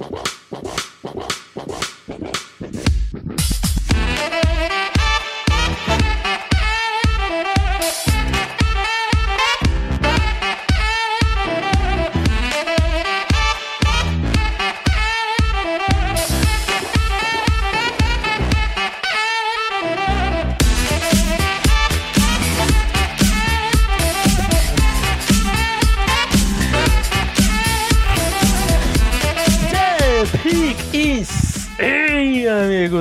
[0.00, 0.39] amigos,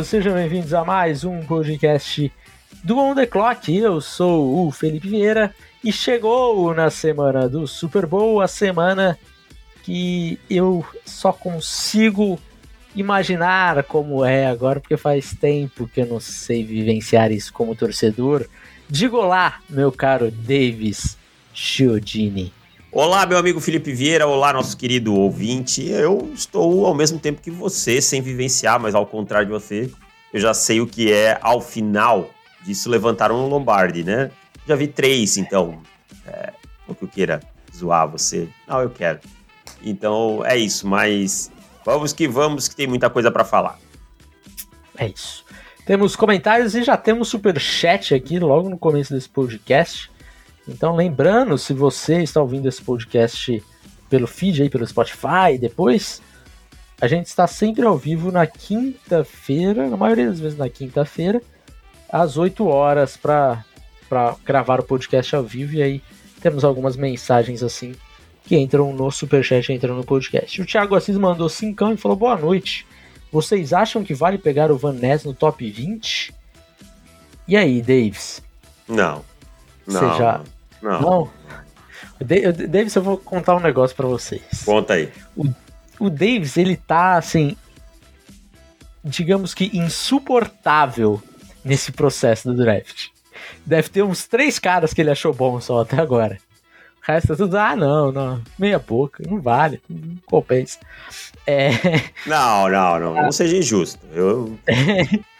[0.09, 2.33] sejam bem-vindos a mais um podcast
[2.83, 3.77] do On The Clock.
[3.77, 9.19] Eu sou o Felipe Vieira e chegou na semana do Super Bowl, a semana
[9.83, 12.39] que eu só consigo
[12.95, 18.47] imaginar como é agora, porque faz tempo que eu não sei vivenciar isso como torcedor.
[18.89, 21.19] Digo lá, meu caro Davis
[21.53, 22.51] Chiodini.
[22.91, 25.87] Olá, meu amigo Felipe Vieira, olá, nosso querido ouvinte.
[25.87, 29.91] Eu estou ao mesmo tempo que você, sem vivenciar, mas ao contrário de você,
[30.33, 32.31] eu já sei o que é, ao final
[32.63, 34.31] disso, levantar um Lombardi, né?
[34.67, 35.79] Já vi três, então,
[36.25, 36.51] é,
[36.87, 37.39] o que eu queira
[37.71, 38.49] zoar você.
[38.67, 39.19] Não, eu quero.
[39.83, 41.51] Então, é isso, mas
[41.85, 43.77] vamos que vamos, que tem muita coisa para falar.
[44.97, 45.45] É isso.
[45.85, 50.09] Temos comentários e já temos super chat aqui logo no começo desse podcast.
[50.71, 53.63] Então, lembrando, se você está ouvindo esse podcast
[54.09, 56.21] pelo feed aí, pelo Spotify, depois,
[57.01, 61.41] a gente está sempre ao vivo na quinta-feira, na maioria das vezes na quinta-feira,
[62.09, 63.63] às 8 horas para
[64.43, 65.75] gravar o podcast ao vivo.
[65.75, 66.01] E aí
[66.41, 67.93] temos algumas mensagens assim
[68.45, 70.61] que entram no superchat, entram no podcast.
[70.61, 72.85] O Thiago Assis mandou cincão e falou: Boa noite.
[73.31, 76.33] Vocês acham que vale pegar o Van Ness no top 20?
[77.47, 78.41] E aí, Davis?
[78.87, 79.23] Não.
[79.85, 80.01] Não.
[80.01, 80.41] Você já,
[80.81, 81.01] não.
[81.01, 81.31] Não.
[82.67, 84.63] Davis, eu vou contar um negócio para vocês.
[84.65, 85.11] Conta aí.
[85.35, 85.45] O,
[85.99, 87.55] o Davis, ele tá assim.
[89.03, 91.21] Digamos que insuportável
[91.63, 93.07] nesse processo do draft.
[93.65, 96.37] Deve ter uns três caras que ele achou bom só até agora.
[97.01, 100.77] O resto é tudo, ah, não, não, meia boca, não vale, não compensa.
[101.47, 101.69] É...
[102.27, 103.99] Não, não, não, não seja injusto.
[104.13, 104.59] Eu,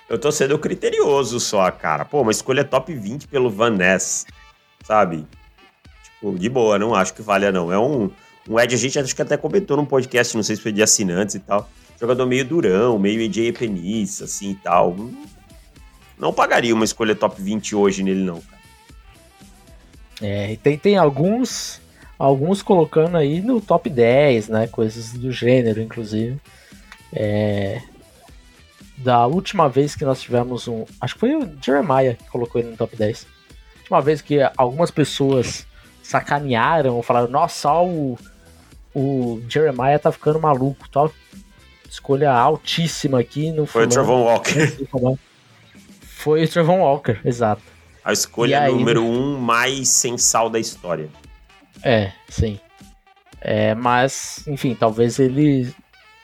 [0.09, 2.05] eu tô sendo criterioso só, cara.
[2.05, 4.25] Pô, uma escolha top 20 pelo Van Ness
[4.89, 5.27] sabe?
[6.03, 7.71] Tipo, de boa, não acho que valha, não.
[7.71, 8.09] É um,
[8.49, 10.81] um Ed, a gente acho que até comentou num podcast, não sei se foi de
[10.81, 11.69] assinantes e tal.
[12.01, 14.95] Jogador meio durão, meio EJ Penissa, assim e tal.
[16.17, 18.59] Não pagaria uma escolha top 20 hoje nele, não, cara.
[20.21, 21.79] É, tem, tem alguns
[22.17, 24.67] alguns colocando aí no top 10, né?
[24.67, 26.37] Coisas do gênero, inclusive.
[27.13, 27.79] É,
[28.97, 30.83] da última vez que nós tivemos um.
[30.99, 33.38] Acho que foi o Jeremiah que colocou ele no top 10
[33.89, 35.65] última vez que algumas pessoas
[36.03, 38.17] sacanearam ou falaram, nossa, o,
[38.93, 41.11] o Jeremiah tá ficando maluco, tal.
[41.89, 44.77] Escolha altíssima aqui no Foi o Travon Walker.
[46.03, 47.63] Foi o Travon Walker, exato.
[48.05, 51.09] A escolha aí, número um mais sensal da história.
[51.83, 52.59] É, sim.
[53.41, 55.73] É, mas, enfim, talvez ele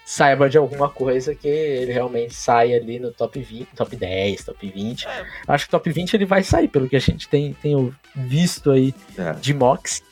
[0.05, 4.69] saiba de alguma coisa que ele realmente saia ali no top 20, top 10, top
[4.69, 5.07] 20.
[5.07, 5.25] É.
[5.47, 8.93] Acho que top 20 ele vai sair, pelo que a gente tem, tem visto aí
[9.17, 9.31] é.
[9.33, 10.03] de mocks.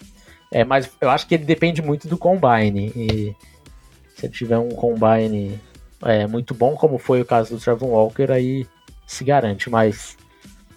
[0.52, 2.92] É, mas eu acho que ele depende muito do combine.
[2.96, 3.36] E
[4.16, 5.60] se ele tiver um combine
[6.04, 8.68] é, muito bom, como foi o caso do Trevor Walker, aí
[9.06, 9.70] se garante.
[9.70, 10.18] Mas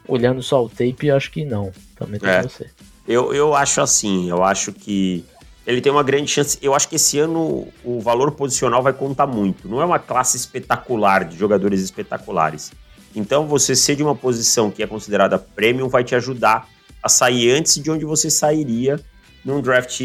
[0.06, 1.72] olhando só o tape, acho que não.
[1.96, 2.42] Também tem é.
[2.42, 2.70] você.
[3.08, 5.24] Eu, eu acho assim, eu acho que
[5.66, 6.58] ele tem uma grande chance.
[6.62, 9.68] Eu acho que esse ano o valor posicional vai contar muito.
[9.68, 12.72] Não é uma classe espetacular de jogadores espetaculares.
[13.14, 16.68] Então, você ser de uma posição que é considerada premium vai te ajudar
[17.02, 19.00] a sair antes de onde você sairia
[19.44, 20.00] num draft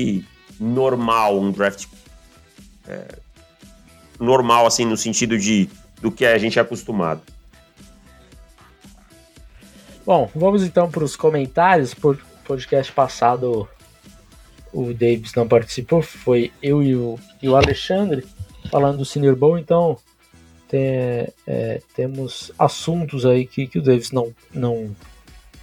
[0.60, 1.86] normal, um draft
[2.88, 3.08] é,
[4.20, 5.70] normal, assim, no sentido de
[6.02, 7.22] do que a gente é acostumado.
[10.04, 11.94] Bom, vamos então para os comentários.
[11.94, 13.70] Por podcast passado
[14.74, 18.26] o Davis não participou, foi eu e o, e o Alexandre
[18.70, 19.98] falando do Senior Bowl, então
[20.68, 24.96] tem, é, temos assuntos aí que, que o Davis não, não,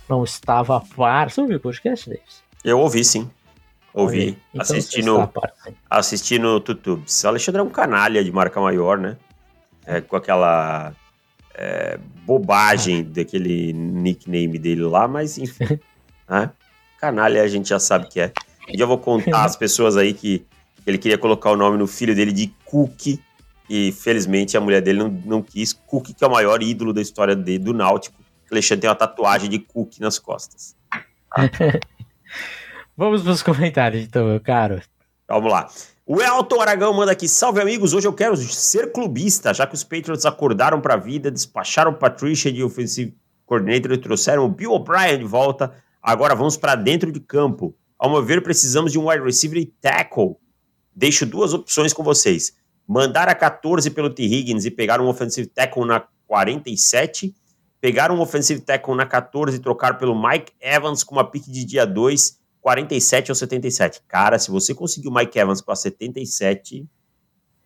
[0.08, 1.31] não estava a par.
[1.31, 2.43] Você ouviu o podcast, Davis?
[2.62, 3.31] Eu ouvi, sim.
[3.94, 4.38] Ouvi.
[4.52, 5.52] Então assisti, no, par,
[5.88, 7.05] assisti no YouTube.
[7.25, 9.16] O Alexandre é um canalha de marca maior, né?
[9.87, 10.93] É, com aquela
[11.55, 13.14] é, bobagem ah.
[13.14, 15.81] daquele nickname dele lá, mas enfim.
[16.28, 16.50] né?
[16.99, 18.32] Canalha a gente já sabe que é.
[18.75, 20.44] Já vou contar as pessoas aí que
[20.87, 23.19] ele queria colocar o nome no filho dele de Cook
[23.69, 25.73] e felizmente a mulher dele não, não quis.
[25.73, 28.17] Cook, que é o maior ídolo da história dele, do Náutico.
[28.50, 30.75] O Alexandre tem uma tatuagem de Cook nas costas.
[32.97, 34.81] Vamos para os comentários, então, meu caro.
[35.29, 35.69] Vamos lá.
[36.06, 39.85] O Elton Aragão manda aqui, salve amigos, hoje eu quero ser clubista, já que os
[39.85, 45.19] Patriots acordaram para a vida, despacharam Patricia de offensive coordinator e trouxeram o Bill O'Brien
[45.19, 45.73] de volta,
[46.03, 47.75] agora vamos para dentro de campo.
[47.98, 50.36] Ao meu ver, precisamos de um wide receiver e tackle.
[50.94, 52.52] Deixo duas opções com vocês.
[52.86, 54.22] Mandar a 14 pelo T.
[54.22, 57.34] Higgins e pegar um offensive tackle na 47,
[57.80, 61.64] pegar um offensive tackle na 14 e trocar pelo Mike Evans com uma pick de
[61.64, 64.02] dia 2 47 ou 77.
[64.06, 66.86] Cara, se você conseguir o Mike Evans com a 77.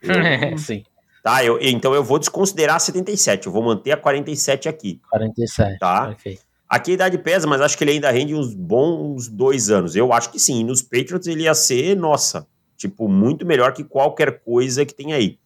[0.01, 0.13] Eu...
[0.13, 0.85] É, sim.
[1.23, 3.47] Tá, eu, então eu vou desconsiderar a 77.
[3.47, 5.01] Eu vou manter a 47 aqui.
[5.11, 5.79] 47.
[5.79, 6.11] Tá.
[6.11, 6.39] Ok.
[6.73, 9.95] Aqui a idade pesa, mas acho que ele ainda rende uns bons dois anos.
[9.95, 10.61] Eu acho que sim.
[10.61, 12.47] E nos Patriots ele ia ser, nossa,
[12.79, 15.39] tipo, muito melhor que qualquer coisa que tem aí.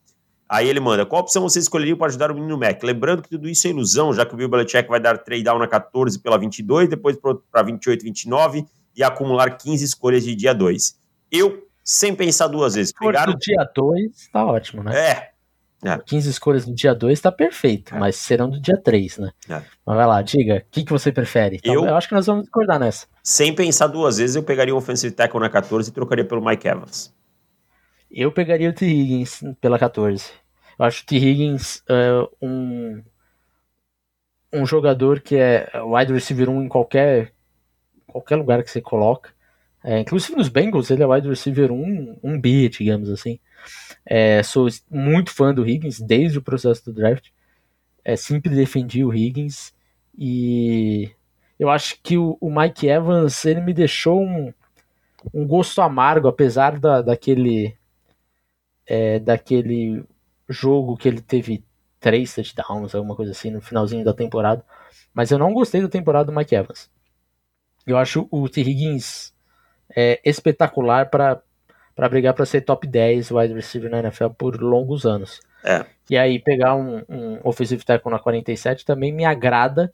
[0.48, 2.80] Aí ele manda: qual opção você escolheria para ajudar o menino Mac?
[2.80, 5.58] Lembrando que tudo isso é ilusão, já que o Bill Belichick vai dar trade down
[5.58, 7.18] na 14 pela 22, depois
[7.50, 8.64] para 28, 29
[8.94, 10.96] e acumular 15 escolhas de dia 2.
[11.32, 13.28] Eu, sem pensar duas vezes, pegar.
[13.28, 14.96] o dia 2 tá ótimo, né?
[14.96, 15.35] É.
[15.84, 15.98] é.
[15.98, 17.98] 15 escolhas no dia 2 tá perfeito, é.
[17.98, 19.30] mas serão do dia 3, né?
[19.48, 19.62] É.
[19.84, 21.56] Mas vai lá, diga, o que, que você prefere?
[21.56, 23.06] Então, eu, eu acho que nós vamos discordar nessa.
[23.22, 26.66] Sem pensar duas vezes, eu pegaria o offensive tackle na 14 e trocaria pelo Mike
[26.66, 27.14] Evans.
[28.10, 28.86] Eu pegaria o T.
[28.86, 30.24] Higgins pela 14.
[30.78, 31.16] Eu acho o T.
[31.16, 33.02] Higgins uh, um,
[34.52, 37.32] um jogador que é wide receiver 1 em qualquer
[38.06, 39.30] qualquer lugar que você coloca.
[39.84, 43.38] É, inclusive nos Bengals, ele é wide receiver 1, um B, digamos assim.
[44.04, 47.28] É, sou muito fã do Higgins desde o processo do draft.
[48.04, 49.74] É, sempre defendi o Higgins
[50.16, 51.10] e
[51.58, 54.52] eu acho que o, o Mike Evans ele me deixou um,
[55.32, 57.76] um gosto amargo, apesar da, daquele
[58.86, 60.04] é, daquele
[60.48, 61.64] jogo que ele teve
[61.98, 64.64] três touchdowns, alguma coisa assim, no finalzinho da temporada.
[65.12, 66.90] Mas eu não gostei da temporada do Mike Evans.
[67.86, 68.60] Eu acho o T.
[68.60, 69.34] Higgins
[69.94, 71.42] é, espetacular para
[72.08, 75.40] brigar para ser top 10 wide receiver na NFL por longos anos.
[75.64, 75.84] É.
[76.08, 79.90] E aí pegar um, um offensive tackle na 47 também me agrada,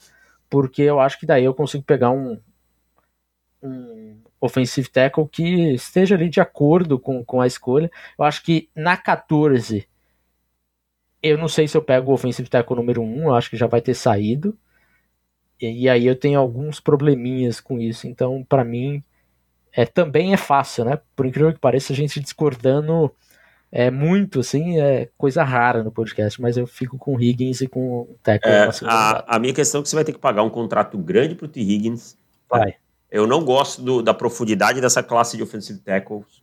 [0.51, 2.39] porque eu acho que daí eu consigo pegar um,
[3.63, 7.91] um offensive tackle que esteja ali de acordo com, com a escolha.
[8.19, 9.89] Eu acho que na 14
[11.23, 13.69] eu não sei se eu pego o offensive tackle número 1, eu acho que já
[13.69, 14.59] vai ter saído.
[15.61, 18.09] E, aí eu tenho alguns probleminhas com isso.
[18.09, 19.03] Então, para mim,
[19.75, 20.99] é, também é fácil, né?
[21.17, 23.11] Por incrível que pareça, a gente discordando
[23.75, 27.67] é muito, assim, é coisa rara no podcast, mas eu fico com o Higgins e
[27.67, 28.47] com o Teco.
[28.47, 31.35] É, a, a, minha questão é que você vai ter que pagar um contrato grande
[31.35, 31.59] pro T.
[31.61, 32.19] Higgins.
[32.51, 32.75] Vai.
[33.11, 36.43] Eu não gosto do, da profundidade dessa classe de offensive tackles,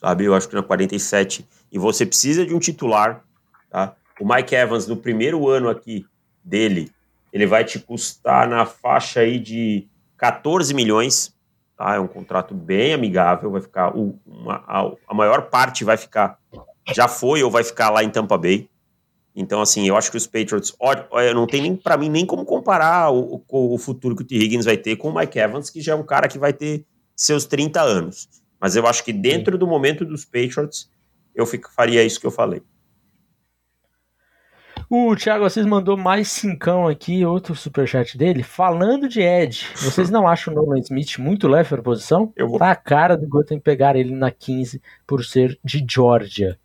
[0.00, 0.24] sabe?
[0.24, 3.24] Eu acho que na 47, e você precisa de um titular,
[3.68, 3.94] tá?
[4.18, 6.06] O Mike Evans, no primeiro ano aqui
[6.42, 6.90] dele,
[7.30, 9.86] ele vai te custar na faixa aí de
[10.16, 11.34] 14 milhões,
[11.80, 11.94] tá?
[11.94, 16.38] É um contrato bem amigável, vai ficar o, uma, a, a, maior parte vai ficar,
[16.92, 18.68] já foi ou vai ficar lá em Tampa Bay.
[19.34, 22.44] Então, assim, eu acho que os Patriots, olha, não tem nem para mim nem como
[22.44, 24.34] comparar o, o, o, futuro que o T.
[24.34, 26.84] Higgins vai ter com o Mike Evans, que já é um cara que vai ter
[27.16, 28.28] seus 30 anos.
[28.60, 30.90] Mas eu acho que dentro do momento dos Patriots,
[31.34, 32.60] eu fico, faria isso que eu falei.
[34.92, 38.42] O Thiago Assis mandou mais cincão aqui, outro superchat dele.
[38.42, 42.32] Falando de Ed, vocês não acham o Nolan Smith muito leve para a posição?
[42.34, 42.58] Eu vou...
[42.58, 46.58] Tá a cara do Gotham pegar ele na 15 por ser de Georgia.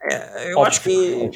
[0.00, 1.30] É, eu Óbvio, acho que.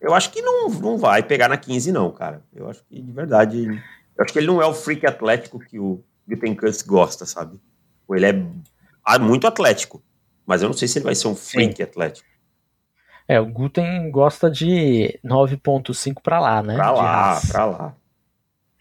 [0.00, 2.42] Eu acho que não, não vai pegar na 15, não, cara.
[2.52, 3.64] Eu acho que, de verdade.
[3.64, 7.60] Eu acho que ele não é o freak atlético que o Gutenkust gosta, sabe?
[8.10, 10.02] Ele é muito atlético.
[10.44, 11.82] Mas eu não sei se ele vai ser um freak Sim.
[11.84, 12.28] atlético.
[13.28, 16.74] É, o Guten gosta de 9.5 para lá, né?
[16.74, 17.96] Pra lá, pra lá.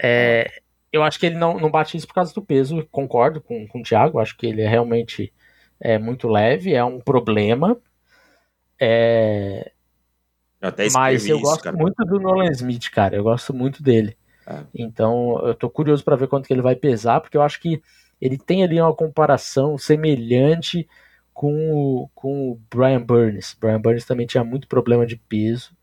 [0.01, 0.61] É,
[0.91, 3.79] eu acho que ele não, não bate isso por causa do peso, concordo com, com
[3.79, 5.33] o Thiago, acho que ele é realmente
[5.79, 7.77] é, muito leve, é um problema.
[8.79, 9.71] É,
[10.61, 14.17] eu até mas eu gosto muito do Nolan Smith, cara, eu gosto muito dele.
[14.47, 14.59] É.
[14.73, 17.81] Então, eu tô curioso para ver quanto que ele vai pesar, porque eu acho que
[18.21, 20.87] ele tem ali uma comparação semelhante
[21.35, 23.57] com o, com o Brian Burns.
[23.59, 25.75] Brian Burns também tinha muito problema de peso,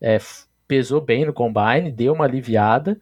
[0.00, 0.18] é,
[0.66, 3.00] pesou bem no combine, deu uma aliviada,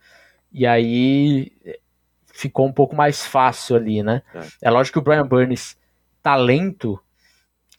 [0.52, 1.80] e aí é,
[2.26, 4.23] ficou um pouco mais fácil ali, né?
[4.34, 5.78] É, é lógico que o Brian Burns,
[6.23, 7.00] talento,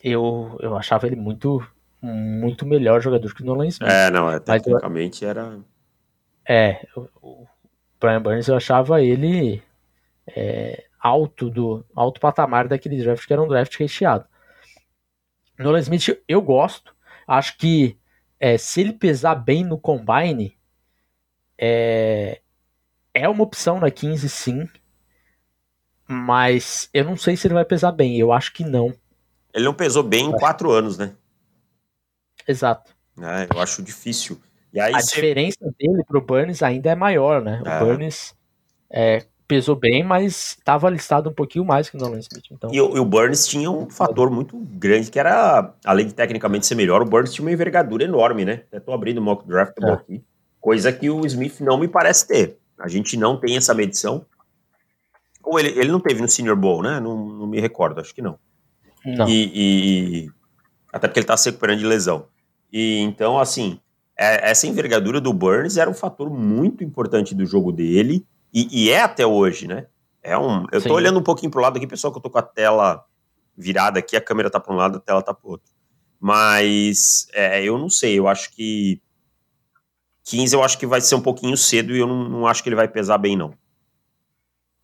[0.04, 1.66] eu, eu achava ele muito
[2.02, 3.90] muito melhor jogador que o Nolan Smith.
[3.90, 5.60] É, não, é, tecnicamente eu, era...
[6.48, 6.86] É,
[7.22, 7.48] o
[8.00, 9.64] Brian Burns eu achava ele
[10.28, 14.26] é, alto do alto patamar daquele draft que era um draft recheado.
[15.60, 16.96] Nolan Smith eu gosto,
[17.28, 17.96] acho que
[18.40, 20.58] é, se ele pesar bem no combine
[21.58, 22.42] é,
[23.14, 24.68] é uma opção na 15 sim,
[26.08, 28.92] mas eu não sei se ele vai pesar bem, eu acho que não.
[29.54, 31.16] Ele não pesou bem em quatro anos, né?
[32.48, 32.96] Exato.
[33.22, 34.42] É, eu acho difícil.
[34.74, 35.16] E a você...
[35.16, 37.62] diferença dele pro Burns ainda é maior, né?
[37.64, 37.80] O é.
[37.80, 38.36] Burns
[38.90, 42.46] é, pesou bem, mas estava listado um pouquinho mais que o Nolan Smith.
[42.52, 42.74] Então...
[42.74, 47.02] E, o, Burns tinha um fator muito grande, que era, além de tecnicamente ser melhor,
[47.02, 48.64] o Burns tinha uma envergadura enorme, né?
[48.68, 49.92] Até tô abrindo o mock draft é.
[49.92, 50.24] aqui.
[50.60, 52.58] Coisa que o Smith não me parece ter.
[52.80, 54.26] A gente não tem essa medição.
[55.44, 57.00] Ou ele, ele não teve no Senior Bowl, né?
[57.00, 58.38] Não, não me recordo, acho que não.
[59.06, 59.30] Não.
[59.30, 60.30] E, e
[60.92, 62.26] até porque ele tá se recuperando de lesão.
[62.74, 63.80] E então, assim,
[64.18, 68.26] é, essa envergadura do Burns era um fator muito importante do jogo dele.
[68.56, 69.88] E, e é até hoje, né?
[70.24, 72.40] É um, eu tô olhando um pouquinho pro lado aqui, pessoal, que eu tô com
[72.40, 73.06] a tela
[73.56, 75.70] virada aqui, a câmera tá para um lado, a tela tá pro outro.
[76.18, 79.02] Mas é, eu não sei, eu acho que
[80.24, 82.70] 15 eu acho que vai ser um pouquinho cedo e eu não, não acho que
[82.70, 83.54] ele vai pesar bem, não.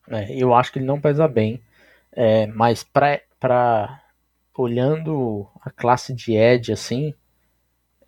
[0.10, 1.64] É, eu acho que ele não pesa bem.
[2.12, 4.04] É, mas pra, pra,
[4.54, 7.14] olhando a classe de Edge, assim,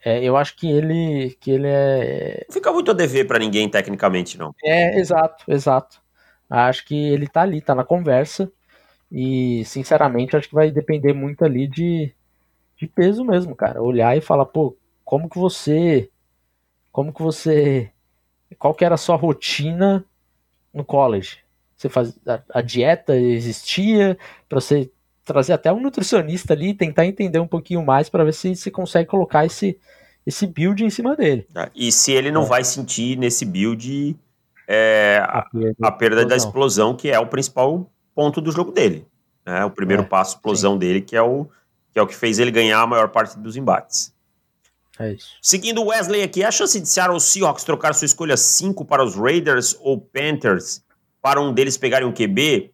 [0.06, 2.46] é, eu acho que ele, que ele é.
[2.50, 4.54] Não fica muito a dever para ninguém, tecnicamente, não.
[4.64, 6.02] É, exato, exato.
[6.50, 8.52] Acho que ele tá ali, tá na conversa.
[9.10, 12.14] E, sinceramente, acho que vai depender muito ali de,
[12.76, 13.82] de peso mesmo, cara.
[13.82, 16.10] Olhar e falar, pô, como que você.
[16.92, 17.90] Como que você.
[18.60, 20.04] Qual que era a sua rotina
[20.74, 21.40] no college?
[21.78, 24.18] Você faz, a, a dieta existia
[24.50, 24.92] para você
[25.24, 28.70] trazer até um nutricionista ali e tentar entender um pouquinho mais para ver se se
[28.70, 29.78] consegue colocar esse,
[30.26, 31.48] esse build em cima dele.
[31.56, 32.48] Ah, e se ele não é.
[32.48, 34.18] vai sentir nesse build
[34.68, 39.06] é, a, perda, a perda da explosão, que é o principal ponto do jogo dele.
[39.46, 39.64] Né?
[39.66, 40.80] O primeiro é, passo, explosão sim.
[40.80, 41.48] dele, que é, o,
[41.92, 44.14] que é o que fez ele ganhar a maior parte dos embates.
[45.00, 45.30] É isso.
[45.42, 49.16] Seguindo o Wesley aqui, a chance de Seattle Seahawks trocar sua escolha 5 para os
[49.16, 50.84] Raiders ou Panthers
[51.22, 52.73] para um deles pegarem um QB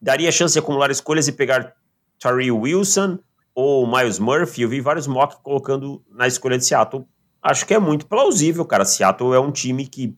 [0.00, 1.74] daria chance de acumular escolhas e pegar
[2.18, 3.18] Tari Wilson
[3.54, 4.62] ou Miles Murphy.
[4.62, 7.04] Eu vi vários mocks colocando na escolha de Seattle.
[7.42, 8.84] Acho que é muito plausível, cara.
[8.84, 10.16] Seattle é um time que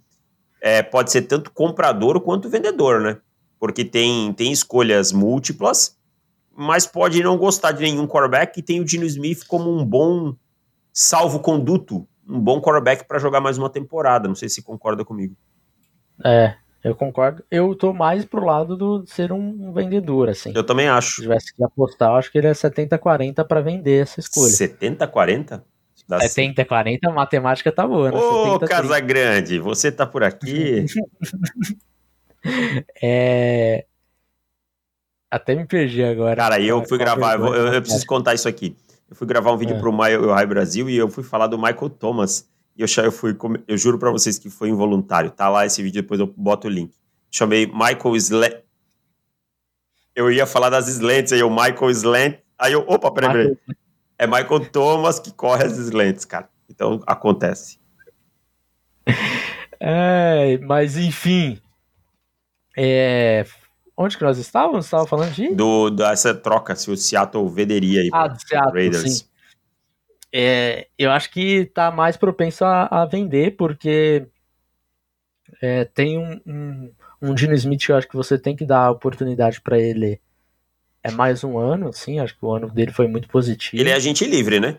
[0.61, 3.19] é, pode ser tanto comprador quanto vendedor, né?
[3.59, 5.97] Porque tem, tem escolhas múltiplas,
[6.55, 10.35] mas pode não gostar de nenhum quarterback e tem o Dino Smith como um bom
[10.93, 14.29] salvo-conduto, um bom quarterback para jogar mais uma temporada.
[14.29, 15.37] Não sei se concorda comigo.
[16.25, 17.45] É, eu concordo.
[17.51, 20.53] Eu tô mais pro lado do ser um vendedor, assim.
[20.55, 21.17] Eu também acho.
[21.17, 24.51] Se tivesse que apostar, eu acho que ele é 70-40 para vender essa escolha.
[24.51, 25.63] 70-40?
[26.11, 28.19] 70-40, a matemática tá boa, né?
[28.19, 30.85] Ô, Casa Grande, você tá por aqui?
[33.01, 33.87] é...
[35.31, 36.37] Até me perdi agora.
[36.37, 38.77] Cara, eu fui gravar, eu, eu, eu, preciso contar isso aqui.
[39.09, 39.79] Eu fui gravar um vídeo é.
[39.79, 43.37] pro My High Brasil e eu fui falar do Michael Thomas e eu, eu fui,
[43.69, 45.31] eu juro para vocês que foi involuntário.
[45.31, 46.95] Tá lá esse vídeo, depois eu boto o link.
[47.31, 48.55] Chamei Michael Slant.
[50.15, 52.39] Eu ia falar das slants, aí eu, Michael Slant.
[52.59, 53.57] Aí eu, opa, peraí, peraí.
[54.19, 56.49] É Michael Thomas que corre as slants, cara.
[56.69, 57.79] Então acontece.
[59.85, 61.61] É, mas enfim.
[62.79, 63.45] É,
[63.97, 64.85] onde que nós estávamos?
[64.85, 65.53] Estava falando de?
[65.57, 69.19] Do, dessa troca, se o Seattle venderia aí ah, Seattle, Raiders.
[69.19, 69.25] Sim.
[70.33, 74.27] É, eu acho que tá mais propenso a, a vender, porque
[75.61, 79.61] é, tem um, um, um Gino Smith eu acho que você tem que dar oportunidade
[79.61, 80.21] para ele.
[81.03, 83.83] É mais um ano, assim, acho que o ano dele foi muito positivo.
[83.83, 84.79] Ele é agente livre, né?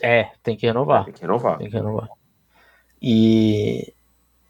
[0.00, 1.04] É, tem que renovar.
[1.04, 1.58] Tem que renovar.
[1.58, 2.08] Tem que renovar.
[3.00, 3.92] E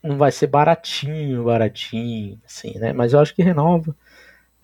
[0.02, 2.92] não vai ser baratinho, baratinho, assim, né?
[2.92, 3.97] Mas eu acho que renova.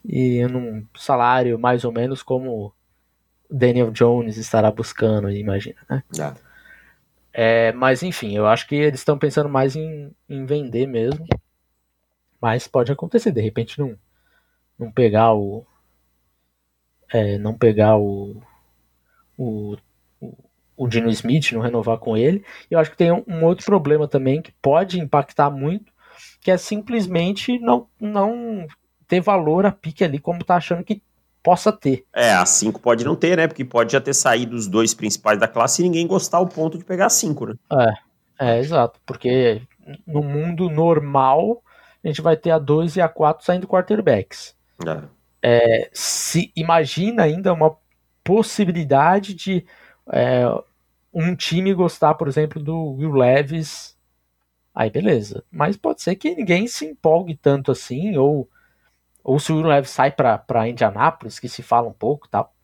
[0.05, 2.73] E num salário mais ou menos como
[3.51, 6.03] Daniel Jones estará buscando, imagina, né?
[7.33, 7.69] É.
[7.69, 11.27] é, mas enfim, eu acho que eles estão pensando mais em, em vender mesmo.
[12.41, 13.99] Mas pode acontecer, de repente não,
[14.79, 15.67] não pegar o.
[17.13, 18.41] É, não pegar o.
[19.37, 19.77] O,
[20.77, 22.45] o, Dino Smith, não renovar com ele.
[22.71, 25.93] E eu acho que tem um, um outro problema também que pode impactar muito,
[26.41, 28.67] que é simplesmente não, não
[29.07, 31.03] ter valor a pique ali como tá achando que
[31.43, 32.05] possa ter.
[32.15, 33.47] É, a 5 pode não ter, né?
[33.47, 36.79] Porque pode já ter saído os dois principais da classe e ninguém gostar ao ponto
[36.79, 37.55] de pegar a 5, né?
[38.39, 39.01] É, é, exato.
[39.07, 39.63] Porque
[40.07, 41.63] no mundo normal,
[42.03, 44.55] a gente vai ter a 2 e a 4 saindo quarterbacks.
[44.87, 45.03] É.
[45.41, 47.77] É, se imagina ainda uma
[48.25, 49.65] possibilidade de
[50.13, 50.45] é,
[51.13, 53.97] um time gostar, por exemplo, do Will Levis,
[54.75, 55.45] aí beleza.
[55.51, 58.49] Mas pode ser que ninguém se empolgue tanto assim, ou
[59.23, 62.55] ou se o Will sai para Indianápolis, que se fala um pouco tal.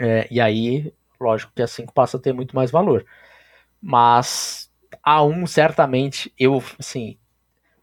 [0.00, 3.04] É, e aí, lógico que a 5 passa a ter muito mais valor.
[3.80, 4.70] Mas
[5.02, 7.18] a 1, um, certamente, eu, assim,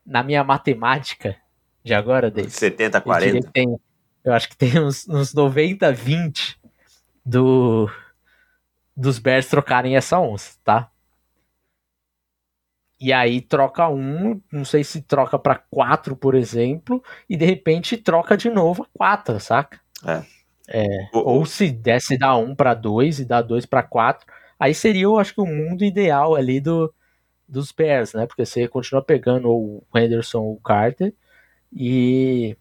[0.05, 1.35] na minha matemática
[1.83, 3.51] de agora, desse, 70, 40.
[3.51, 3.79] Tem,
[4.23, 6.57] Eu acho que tem uns, uns 90-20
[7.25, 7.89] do,
[8.95, 10.91] dos Bears trocarem essa onça, tá?
[12.99, 17.97] E aí troca um, não sei se troca para quatro, por exemplo, e de repente
[17.97, 19.79] troca de novo a quatro, saca?
[20.05, 20.23] É.
[20.69, 24.25] é ou, ou se desce dar um para dois e dá dois para quatro,
[24.57, 26.93] aí seria, eu acho que o mundo ideal ali do,
[27.47, 28.25] dos Bears, né?
[28.25, 31.13] Porque você continua pegando o Henderson ou o Carter
[31.73, 32.57] e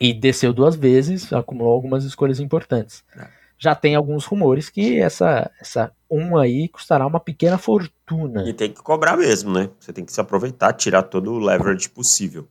[0.00, 3.04] e desceu duas vezes, acumulou algumas escolhas importantes.
[3.16, 8.48] É já tem alguns rumores que essa, essa um aí custará uma pequena fortuna.
[8.48, 9.68] E tem que cobrar mesmo, né?
[9.80, 12.46] Você tem que se aproveitar, tirar todo o leverage possível.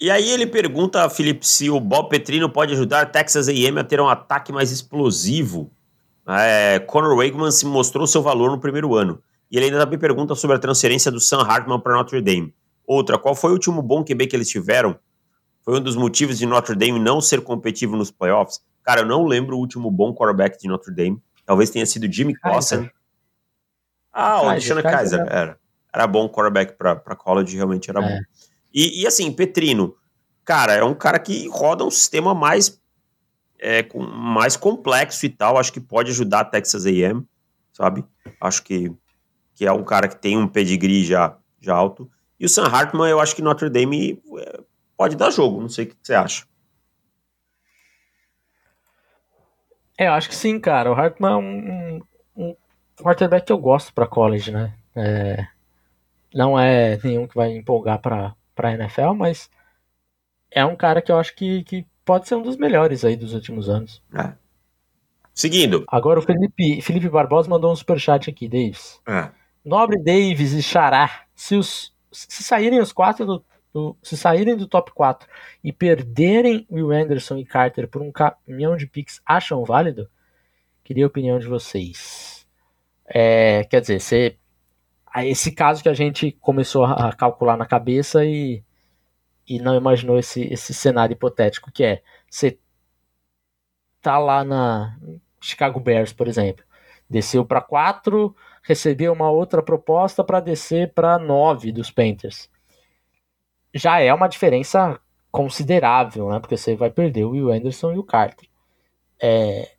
[0.00, 3.84] E aí ele pergunta a Felipe se o Bob Petrino pode ajudar Texas A&M a
[3.84, 5.70] ter um ataque mais explosivo.
[6.26, 9.22] É, Conor Wakeman se mostrou seu valor no primeiro ano.
[9.50, 12.54] E ele ainda também pergunta sobre a transferência do Sam Hartman para Notre Dame.
[12.86, 14.96] Outra, qual foi o último bom QB que eles tiveram?
[15.62, 18.60] Foi um dos motivos de Notre Dame não ser competitivo nos playoffs?
[18.82, 21.22] Cara, eu não lembro o último bom quarterback de Notre Dame.
[21.44, 22.90] Talvez tenha sido Jimmy Clausen.
[24.12, 25.58] Ah, o Deshaun Kaiser, era.
[25.92, 28.08] Era bom quarterback para college, realmente era é.
[28.08, 28.20] bom.
[28.72, 29.96] E, e, assim, Petrino,
[30.44, 32.80] cara, é um cara que roda um sistema mais,
[33.58, 35.58] é, com, mais complexo e tal.
[35.58, 37.26] Acho que pode ajudar a Texas AM,
[37.72, 38.04] sabe?
[38.40, 38.92] Acho que,
[39.54, 42.08] que é um cara que tem um pedigree já, já alto.
[42.38, 44.60] E o Sam Hartman, eu acho que Notre Dame é,
[44.96, 45.60] pode dar jogo.
[45.60, 46.44] Não sei o que você acha.
[50.00, 50.90] É, eu acho que sim, cara.
[50.90, 52.00] O Hartman é um,
[52.34, 52.56] um,
[53.02, 54.72] quarterback que eu gosto para college, né?
[54.96, 55.46] É,
[56.34, 59.50] não é nenhum que vai empolgar para para NFL, mas
[60.50, 63.34] é um cara que eu acho que, que pode ser um dos melhores aí dos
[63.34, 64.02] últimos anos.
[64.14, 64.32] É.
[65.34, 65.84] Seguindo.
[65.86, 69.00] Agora o Felipe, Felipe Barbosa mandou um superchat aqui, Davis.
[69.06, 69.30] É.
[69.62, 73.44] Nobre Davis e Xará, se, os, se saírem os quatro do,
[74.02, 75.28] se saírem do top 4
[75.62, 80.10] e perderem Will Anderson e Carter por um caminhão de picks, acham válido?
[80.82, 82.46] Queria a opinião de vocês.
[83.06, 84.36] É, quer dizer, você,
[85.24, 88.64] esse caso que a gente começou a calcular na cabeça e,
[89.46, 92.58] e não imaginou esse, esse cenário hipotético que é você
[94.00, 94.98] tá lá na
[95.40, 96.64] Chicago Bears, por exemplo,
[97.08, 102.48] desceu para 4, recebeu uma outra proposta para descer para 9 dos Panthers
[103.74, 106.40] já é uma diferença considerável, né?
[106.40, 108.48] Porque você vai perder o Will Anderson e o Carter.
[109.20, 109.76] É...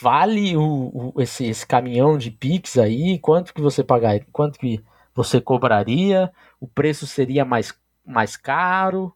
[0.00, 3.18] Vale o, o, esse, esse caminhão de Pix aí?
[3.18, 4.26] Quanto que você pagaria?
[4.32, 4.82] Quanto que
[5.14, 6.32] você cobraria?
[6.60, 9.14] O preço seria mais, mais caro?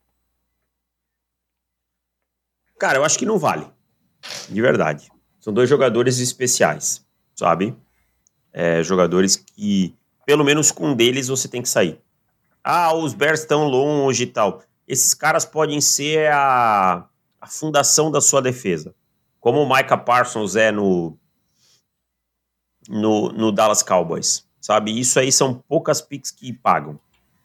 [2.79, 3.67] Cara, eu acho que não vale.
[4.49, 5.11] De verdade.
[5.41, 7.75] São dois jogadores especiais, sabe?
[8.53, 11.99] É, jogadores que pelo menos com um deles você tem que sair.
[12.63, 14.61] Ah, os Bears estão longe e tal.
[14.87, 17.07] Esses caras podem ser a,
[17.41, 18.93] a fundação da sua defesa.
[19.39, 21.17] Como o Micah Parsons é no,
[22.89, 24.45] no, no Dallas Cowboys.
[24.61, 24.99] Sabe?
[24.99, 26.99] Isso aí são poucas picks que pagam.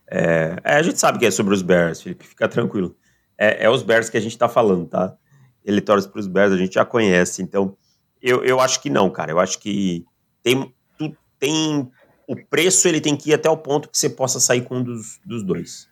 [0.10, 2.98] É, é, a gente sabe que é sobre os Bears, Felipe, fica tranquilo.
[3.38, 5.16] É, é os Bears que a gente tá falando, tá?
[5.64, 7.44] Ele torce para os Bears, a gente já conhece.
[7.44, 7.78] Então,
[8.20, 9.32] eu, eu acho que não, cara.
[9.32, 10.04] Eu acho que
[10.42, 10.74] tem,
[11.40, 11.92] tem
[12.32, 14.84] o preço ele tem que ir até o ponto que você possa sair com um
[14.84, 15.90] dos, dos dois.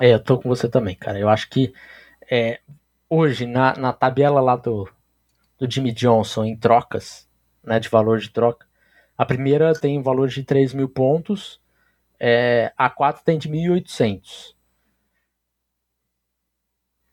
[0.00, 1.18] É, eu tô com você também, cara.
[1.18, 1.74] Eu acho que
[2.30, 2.60] é,
[3.08, 4.88] hoje, na, na tabela lá do,
[5.58, 7.28] do Jimmy Johnson em trocas,
[7.62, 8.66] né, de valor de troca,
[9.18, 11.60] a primeira tem valor de 3 mil pontos,
[12.18, 14.54] é, a 4 tem de 1.800.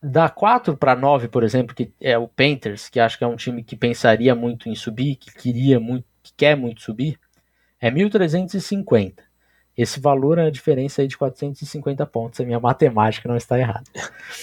[0.01, 3.35] Da 4 para 9, por exemplo, que é o Panthers, que acho que é um
[3.35, 7.19] time que pensaria muito em subir, que queria muito, que quer muito subir,
[7.79, 9.13] é 1.350.
[9.77, 12.39] Esse valor é a diferença aí de 450 pontos.
[12.39, 13.83] A minha matemática não está errada.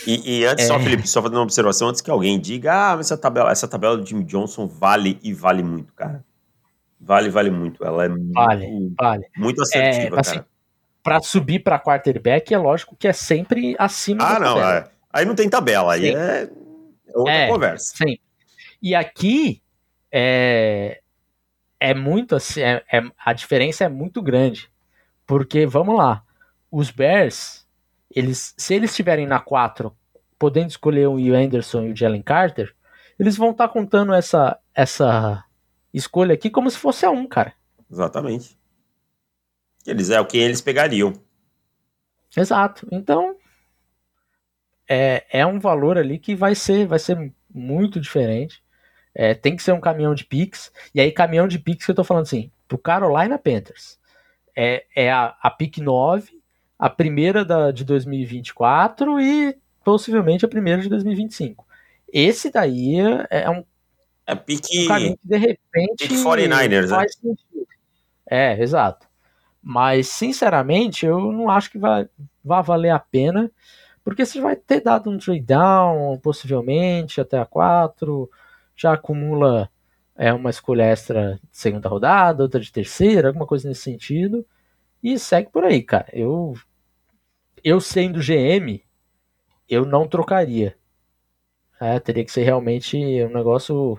[0.06, 0.68] E, e antes, é...
[0.68, 3.96] só, Felipe, só fazendo uma observação, antes que alguém diga, ah, essa tabela, essa tabela
[3.96, 6.24] do Jimmy Johnson vale e vale muito, cara.
[7.00, 7.84] Vale, vale muito.
[7.84, 9.26] Ela é vale, muito, vale.
[9.36, 10.46] muito assertiva, é, assim, cara.
[11.02, 14.76] Para subir para quarterback, é lógico que é sempre acima ah, não, tabela.
[14.76, 14.90] É.
[15.12, 16.48] Aí não tem tabela, aí é
[17.12, 17.92] outra é, conversa.
[17.96, 18.18] Sim.
[18.80, 19.60] E aqui,
[20.12, 21.00] é,
[21.84, 24.70] é muito assim, é, é, a diferença é muito grande.
[25.26, 26.24] Porque, vamos lá,
[26.70, 27.66] os Bears,
[28.10, 29.94] eles, se eles estiverem na 4,
[30.38, 32.74] podendo escolher o Anderson e o Jalen Carter,
[33.18, 35.44] eles vão estar tá contando essa, essa
[35.92, 37.52] escolha aqui como se fosse a 1, cara.
[37.90, 38.58] Exatamente.
[39.86, 41.12] Eles é o que eles pegariam.
[42.34, 42.88] Exato.
[42.90, 43.36] Então,
[44.88, 48.63] é, é um valor ali que vai ser, vai ser muito diferente.
[49.14, 50.72] É, tem que ser um caminhão de Pix.
[50.94, 53.98] E aí, caminhão de Pix que eu tô falando assim, pro Carolina Panthers.
[54.56, 56.44] É, é a, a pick 9
[56.78, 61.66] a primeira da, de 2024 e possivelmente a primeira de 2025.
[62.12, 62.96] Esse daí
[63.30, 63.64] é um,
[64.26, 66.88] é pique, um caminho que de repente pique 49ers, né?
[66.88, 67.30] faz né?
[67.30, 67.66] sentido.
[68.26, 69.06] É, exato.
[69.62, 72.06] Mas, sinceramente, eu não acho que vai,
[72.44, 73.50] vai valer a pena,
[74.04, 78.30] porque você vai ter dado um trade down, possivelmente, até a 4,
[78.76, 79.70] já acumula
[80.16, 84.46] é, uma escolha extra de segunda rodada, outra de terceira, alguma coisa nesse sentido,
[85.02, 86.08] e segue por aí, cara.
[86.12, 86.54] Eu,
[87.62, 88.80] eu sendo GM,
[89.68, 90.76] eu não trocaria.
[91.80, 93.98] É, teria que ser realmente um negócio,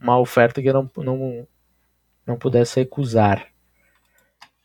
[0.00, 1.48] uma oferta que eu não, não,
[2.26, 3.48] não pudesse recusar.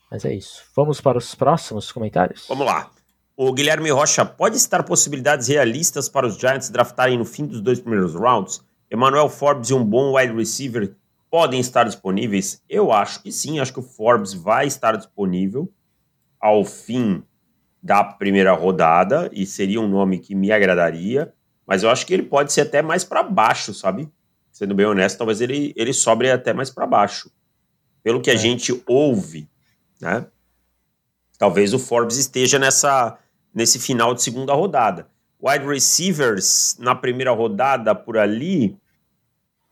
[0.10, 0.64] Mas é isso.
[0.76, 2.46] Vamos para os próximos comentários?
[2.48, 2.92] Vamos lá.
[3.36, 7.80] O Guilherme Rocha, pode estar possibilidades realistas para os Giants draftarem no fim dos dois
[7.80, 8.64] primeiros rounds?
[8.94, 10.96] Emmanuel Forbes e um bom wide receiver
[11.30, 12.62] podem estar disponíveis?
[12.70, 15.72] Eu acho que sim, acho que o Forbes vai estar disponível
[16.40, 17.24] ao fim
[17.82, 21.34] da primeira rodada e seria um nome que me agradaria,
[21.66, 24.10] mas eu acho que ele pode ser até mais para baixo, sabe?
[24.52, 27.32] Sendo bem honesto, talvez ele, ele sobre até mais para baixo.
[28.04, 28.38] Pelo que a é.
[28.38, 29.50] gente ouve
[30.04, 30.26] né?
[31.38, 33.18] Talvez o Forbes esteja nessa,
[33.54, 35.08] nesse final de segunda rodada.
[35.42, 38.78] Wide receivers na primeira rodada por ali.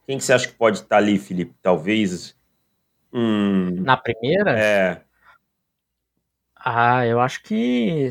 [0.06, 1.54] Quem que você acha que pode estar ali, Felipe?
[1.62, 2.36] Talvez.
[3.14, 4.58] Hum, na primeira?
[4.58, 5.02] É.
[6.56, 8.08] Ah, eu acho que.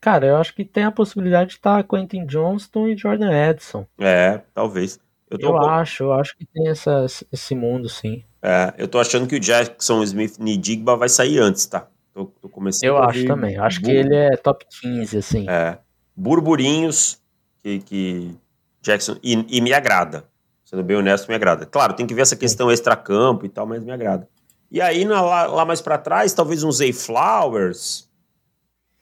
[0.00, 3.86] Cara, eu acho que tem a possibilidade de estar Quentin Johnston e Jordan Edson.
[3.98, 5.00] É, talvez.
[5.30, 8.24] Eu, eu acho, eu acho que tem essa, esse mundo, sim.
[8.40, 11.88] É, eu tô achando que o Jackson Smith Nidigba vai sair antes, tá?
[12.14, 13.54] Tô, tô começando eu acho também.
[13.54, 15.48] Eu acho que ele é top 15, assim.
[15.48, 15.78] É.
[16.16, 17.20] Burburinhos
[17.62, 18.34] que, que
[18.80, 19.18] Jackson.
[19.22, 20.24] E, e, me agrada.
[20.68, 21.64] Sendo bem honesto, me agrada.
[21.64, 24.28] Claro, tem que ver essa questão extra-campo e tal, mas me agrada.
[24.70, 28.06] E aí, na, lá, lá, mais para trás, talvez um Zay Flowers.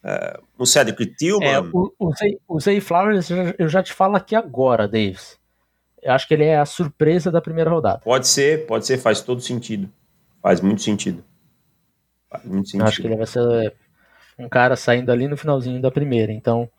[0.00, 1.48] É, um Cedric Tillman.
[1.48, 5.40] É, o, o, Zay, o Zay Flowers, eu já te falo aqui agora, Davis.
[6.00, 7.98] Eu acho que ele é a surpresa da primeira rodada.
[7.98, 9.90] Pode ser, pode ser, faz todo sentido.
[10.40, 11.24] Faz muito sentido.
[12.30, 12.82] Faz muito sentido.
[12.82, 13.74] Eu acho que ele vai ser
[14.38, 16.32] um cara saindo ali no finalzinho da primeira.
[16.32, 16.70] Então,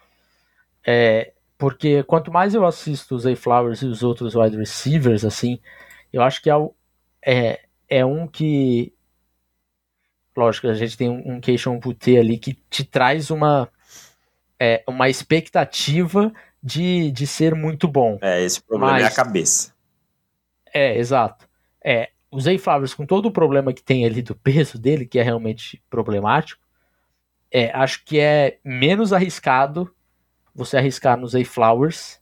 [0.85, 5.59] é, porque quanto mais eu assisto os A-Flowers e os outros wide receivers, assim,
[6.13, 6.53] eu acho que é,
[7.25, 8.93] é, é um que.
[10.35, 13.67] Lógico, a gente tem um, um Keishon Puté ali que te traz uma,
[14.59, 18.19] é, uma expectativa de, de ser muito bom.
[18.21, 19.73] É, esse problema Mas, é a cabeça.
[20.71, 21.47] É, exato.
[21.83, 25.17] É, o Zay Flowers, com todo o problema que tem ali do peso dele, que
[25.17, 26.61] é realmente problemático,
[27.49, 29.91] é, acho que é menos arriscado
[30.57, 32.19] você arriscar no Zay Flowers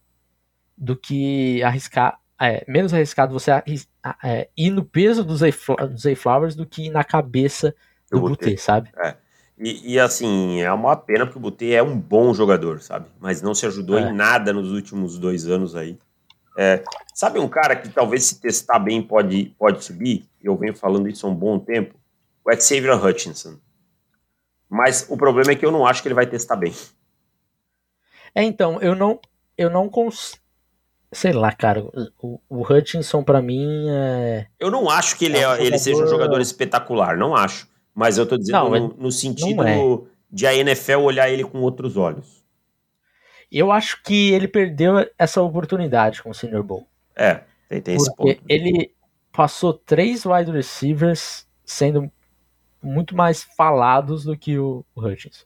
[0.77, 2.19] do que arriscar.
[2.39, 3.87] É, menos arriscado você arris,
[4.21, 5.53] é, ir no peso do Zay,
[5.89, 7.73] do Zay Flowers do que ir na cabeça
[8.11, 8.91] do Butê, sabe?
[8.97, 9.15] É.
[9.57, 13.07] E, e, assim, é uma pena porque o Butê é um bom jogador, sabe?
[13.21, 14.01] Mas não se ajudou é.
[14.01, 15.97] em nada nos últimos dois anos aí.
[16.57, 20.27] É, sabe um cara que talvez se testar bem pode, pode subir?
[20.43, 21.95] Eu venho falando isso há um bom tempo.
[22.45, 23.57] O Xavier Hutchinson.
[24.69, 26.73] Mas o problema é que eu não acho que ele vai testar bem.
[28.35, 29.19] É, então, eu não,
[29.57, 30.43] eu não consigo.
[31.11, 31.81] Sei lá, cara,
[32.21, 34.47] o, o Hutchinson para mim é.
[34.59, 37.69] Eu não acho que ele, é um é, ele seja um jogador espetacular, não acho.
[37.93, 39.77] Mas eu tô dizendo não, no, no, sentido é.
[40.29, 42.43] de a NFL olhar ele com outros olhos.
[43.49, 46.85] Eu acho que ele perdeu essa oportunidade com o Senior Bowl.
[47.15, 48.43] É, tem, tem esse ponto.
[48.49, 48.91] Ele
[49.31, 52.11] passou três wide receivers sendo
[52.81, 55.45] muito mais falados do que o, o Hutchinson.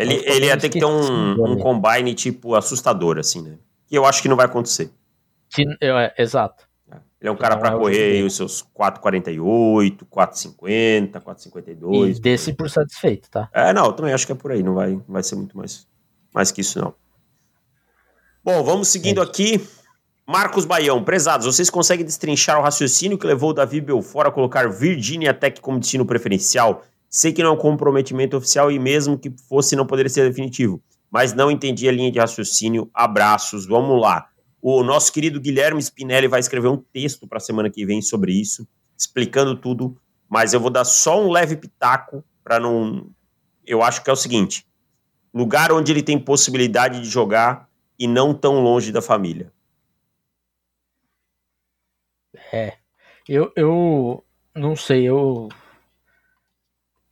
[0.00, 0.02] É.
[0.02, 3.58] Ele, ele ia ter que ter um, um combine tipo assustador, assim, né?
[3.90, 4.90] E eu acho que não vai acontecer.
[5.50, 6.64] Que, é, exato.
[7.20, 12.16] Ele é um cara para é correr os seus 4,48, 4,50, 4,52.
[12.16, 13.50] E desse por satisfeito, tá?
[13.52, 15.54] É, não, eu também acho que é por aí, não vai, não vai ser muito
[15.54, 15.86] mais,
[16.32, 16.94] mais que isso, não.
[18.42, 19.24] Bom, vamos seguindo é.
[19.24, 19.60] aqui.
[20.26, 24.70] Marcos Baião, prezados, vocês conseguem destrinchar o raciocínio que levou o Davi Belfort a colocar
[24.70, 26.84] Virginia Tech como destino preferencial?
[27.12, 30.80] Sei que não é um comprometimento oficial e mesmo que fosse não poderia ser definitivo,
[31.10, 32.88] mas não entendi a linha de raciocínio.
[32.94, 34.28] Abraços, vamos lá.
[34.62, 38.32] O nosso querido Guilherme Spinelli vai escrever um texto para a semana que vem sobre
[38.32, 38.64] isso,
[38.96, 43.10] explicando tudo, mas eu vou dar só um leve pitaco para não.
[43.66, 44.64] Eu acho que é o seguinte:
[45.34, 47.68] lugar onde ele tem possibilidade de jogar
[47.98, 49.52] e não tão longe da família.
[52.52, 52.76] É.
[53.28, 55.48] Eu, eu não sei, eu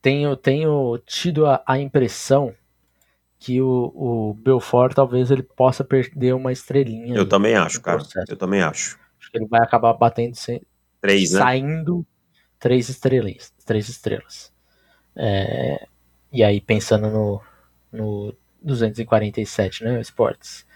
[0.08, 2.54] tenho, tenho tido a, a impressão
[3.38, 7.14] que o, o Belfort talvez ele possa perder uma estrelinha.
[7.14, 8.02] Eu também acho, cara.
[8.26, 8.98] Eu também acho.
[9.20, 10.62] Acho que ele vai acabar batendo sem,
[11.00, 11.40] três, né?
[11.40, 12.06] saindo
[12.58, 14.50] três estrelas, três estrelas.
[15.14, 15.86] É,
[16.32, 17.42] e aí pensando no,
[17.92, 20.66] no 247, né, Sports.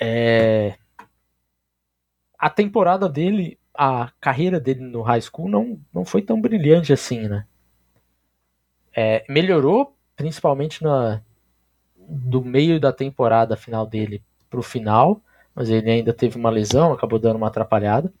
[0.00, 0.76] É,
[2.36, 7.28] a temporada dele, a carreira dele no high school não, não foi tão brilhante assim,
[7.28, 7.46] né?
[8.94, 11.22] É, melhorou, principalmente na,
[11.96, 15.22] do meio da temporada final dele pro final,
[15.54, 18.12] mas ele ainda teve uma lesão, acabou dando uma atrapalhada.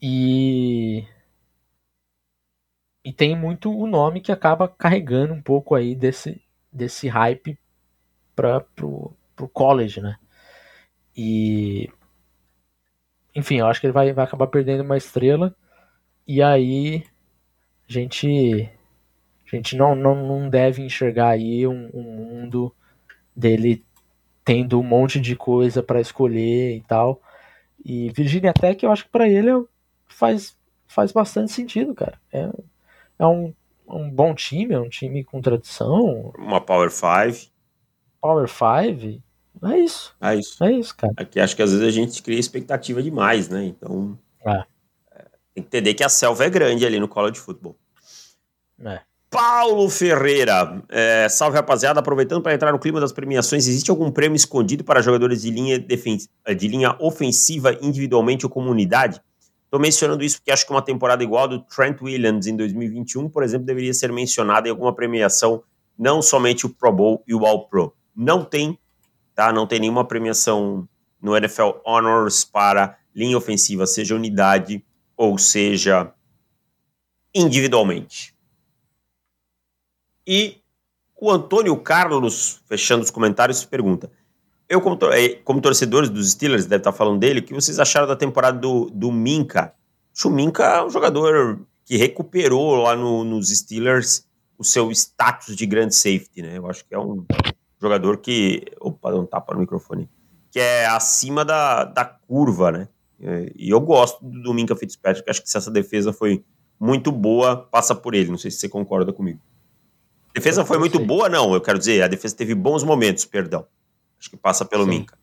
[0.00, 1.04] E
[3.04, 7.58] e tem muito o nome que acaba carregando um pouco aí desse, desse hype
[8.36, 10.18] para pro, pro college, né?
[11.16, 11.90] E
[13.34, 15.54] enfim, eu acho que ele vai, vai acabar perdendo uma estrela
[16.26, 17.04] e aí
[17.88, 18.70] a gente
[19.56, 22.74] a gente não, não, não deve enxergar aí um, um mundo
[23.34, 23.84] dele
[24.44, 27.20] tendo um monte de coisa para escolher e tal.
[27.84, 29.50] E Virginia Tech, eu acho que para ele
[30.08, 32.20] faz, faz bastante sentido, cara.
[32.32, 32.50] É,
[33.18, 33.54] é um,
[33.88, 36.32] um bom time, é um time com tradição.
[36.36, 37.50] Uma Power 5.
[38.20, 39.22] Power 5.
[39.62, 40.16] É isso.
[40.20, 40.64] É isso.
[40.64, 41.12] É isso, cara.
[41.16, 43.64] Aqui acho que às vezes a gente cria expectativa demais, né?
[43.64, 44.18] Então.
[44.46, 44.64] É.
[45.12, 45.22] É,
[45.54, 47.76] tem que entender que a selva é grande ali no college de futebol.
[48.84, 49.00] É.
[49.30, 54.34] Paulo Ferreira, é, salve rapaziada, aproveitando para entrar no clima das premiações, existe algum prêmio
[54.34, 59.22] escondido para jogadores de linha, de linha ofensiva individualmente ou comunidade?
[59.64, 63.44] Estou mencionando isso porque acho que uma temporada igual do Trent Williams em 2021, por
[63.44, 65.62] exemplo, deveria ser mencionada em alguma premiação,
[65.96, 67.94] não somente o Pro Bowl e o All Pro.
[68.16, 68.76] Não tem,
[69.32, 69.52] tá?
[69.52, 70.88] Não tem nenhuma premiação
[71.22, 74.84] no NFL Honors para linha ofensiva, seja unidade
[75.16, 76.12] ou seja
[77.32, 78.39] individualmente.
[80.32, 80.58] E
[81.20, 84.08] o Antônio Carlos, fechando os comentários, pergunta:
[84.68, 88.06] eu, como, eh, como torcedores dos Steelers, deve estar falando dele, o que vocês acharam
[88.06, 89.74] da temporada do, do Minka?
[90.24, 94.24] O Minka é um jogador que recuperou lá no, nos Steelers
[94.56, 96.58] o seu status de grande safety, né?
[96.58, 97.26] Eu acho que é um
[97.82, 98.62] jogador que.
[98.80, 100.08] Opa, deu um tapa no microfone.
[100.52, 102.88] Que é acima da, da curva, né?
[103.56, 105.28] E eu gosto do Minka Fitzpatrick.
[105.28, 106.44] Acho que se essa defesa foi
[106.78, 108.30] muito boa, passa por ele.
[108.30, 109.40] Não sei se você concorda comigo.
[110.30, 111.52] A defesa foi muito boa, não.
[111.52, 113.66] Eu quero dizer, a defesa teve bons momentos, perdão.
[114.18, 114.90] Acho que passa pelo Sim.
[114.90, 115.18] Minka.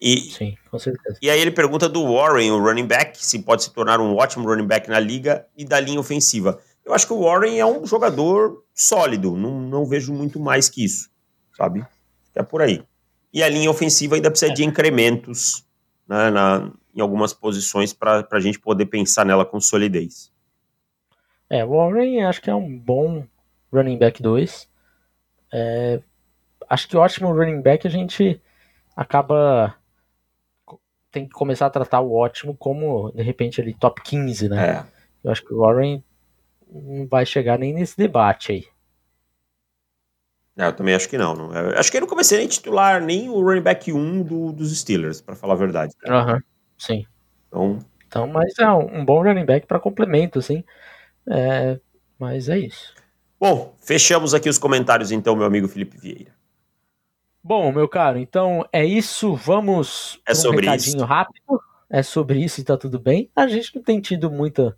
[0.00, 1.18] E, Sim, com certeza.
[1.20, 4.48] E aí ele pergunta do Warren, o running back, se pode se tornar um ótimo
[4.48, 6.58] running back na liga e da linha ofensiva.
[6.84, 10.82] Eu acho que o Warren é um jogador sólido, não, não vejo muito mais que
[10.82, 11.10] isso,
[11.54, 11.84] sabe?
[12.34, 12.82] É por aí.
[13.32, 14.54] E a linha ofensiva ainda precisa é.
[14.54, 15.64] de incrementos
[16.08, 20.32] né, na, em algumas posições para a gente poder pensar nela com solidez.
[21.48, 23.24] É, o Warren acho que é um bom
[23.72, 24.68] running back 2.
[25.52, 26.00] É,
[26.68, 28.40] acho que ótimo running back a gente
[28.96, 29.76] acaba
[31.10, 34.70] tem que começar a tratar o ótimo como de repente ali top 15, né?
[34.70, 34.84] É.
[35.24, 36.04] Eu acho que o Warren
[36.70, 38.64] não vai chegar nem nesse debate aí.
[40.56, 41.34] É, eu também acho que não.
[41.34, 41.50] não.
[41.76, 45.20] acho que ele não comecei nem titular nem o running back 1 do, dos Steelers,
[45.20, 45.94] para falar a verdade.
[46.06, 46.40] Aham, uhum,
[46.78, 47.06] sim.
[47.48, 50.62] Então, então, mas é um, um bom running back para complemento, assim.
[51.28, 51.78] É,
[52.18, 52.94] mas é isso.
[53.40, 56.30] Bom, fechamos aqui os comentários então, meu amigo Felipe Vieira.
[57.42, 59.34] Bom, meu caro, então é isso.
[59.34, 61.04] Vamos é sobre um recadinho isso.
[61.06, 61.60] rápido.
[61.88, 63.30] É sobre isso e tá tudo bem.
[63.34, 64.76] A gente não tem tido muita,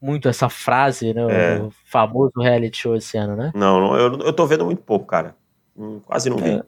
[0.00, 1.22] muito essa frase, né?
[1.30, 1.58] É.
[1.60, 3.50] O famoso reality show esse ano, né?
[3.54, 5.34] Não, não eu, eu tô vendo muito pouco, cara.
[5.74, 6.62] Hum, quase não vi.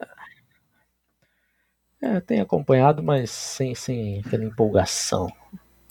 [2.02, 5.30] É, é, tenho acompanhado, mas sem, sem aquela empolgação.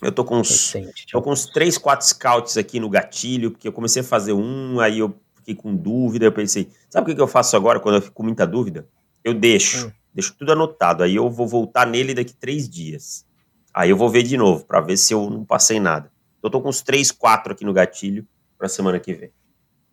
[0.01, 0.73] Eu tô com uns,
[1.11, 4.79] tô com uns 3, 4 scouts aqui no gatilho, porque eu comecei a fazer um,
[4.79, 8.01] aí eu fiquei com dúvida, eu pensei, sabe o que eu faço agora quando eu
[8.01, 8.87] fico com muita dúvida?
[9.23, 9.91] Eu deixo, hum.
[10.13, 13.25] deixo tudo anotado, aí eu vou voltar nele daqui três dias.
[13.71, 16.11] Aí eu vou ver de novo, para ver se eu não passei nada.
[16.41, 18.27] Eu tô com uns 3, 4 aqui no gatilho
[18.57, 19.31] pra semana que vem.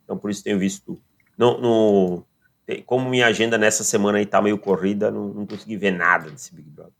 [0.04, 1.00] Então por isso tenho visto.
[1.36, 2.26] No, no,
[2.86, 6.54] como minha agenda nessa semana aí tá meio corrida, não, não consegui ver nada desse
[6.54, 6.92] Big Brother.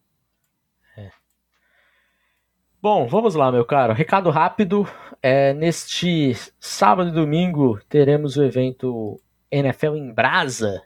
[2.83, 3.93] Bom, vamos lá, meu caro.
[3.93, 4.89] Recado rápido.
[5.23, 9.21] É, neste sábado e domingo teremos o evento
[9.53, 10.83] NFL em Brasa,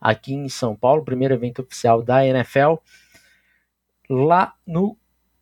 [0.00, 2.76] aqui em São Paulo, primeiro evento oficial da NFL,
[4.08, 4.96] lá no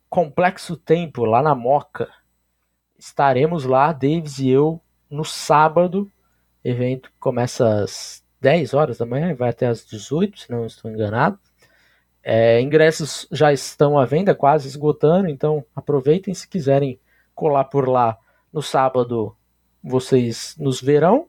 [0.09, 2.09] Complexo Tempo, lá na Moca.
[2.99, 6.11] Estaremos lá, Davis e eu, no sábado.
[6.61, 10.91] Evento começa às 10 horas da manhã e vai até às 18, se não estou
[10.91, 11.39] enganado.
[12.27, 16.99] É, ingressos já estão à venda, quase esgotando, então aproveitem se quiserem
[17.35, 18.17] colar por lá
[18.51, 19.37] no sábado,
[19.83, 21.27] vocês nos verão.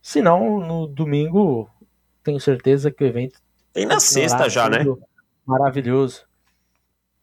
[0.00, 1.68] Se não, no domingo,
[2.22, 3.40] tenho certeza que o evento.
[3.72, 4.84] Tem na sexta já, né?
[5.44, 6.24] Maravilhoso.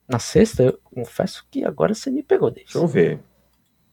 [0.05, 3.21] Na sexta, eu confesso que agora você me pegou, Deixa eu ver.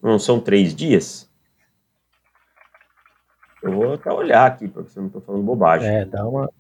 [0.03, 1.31] Não são três dias?
[3.63, 5.89] Eu vou até olhar aqui, porque eu não tô falando bobagem.
[5.89, 6.51] É, dá uma.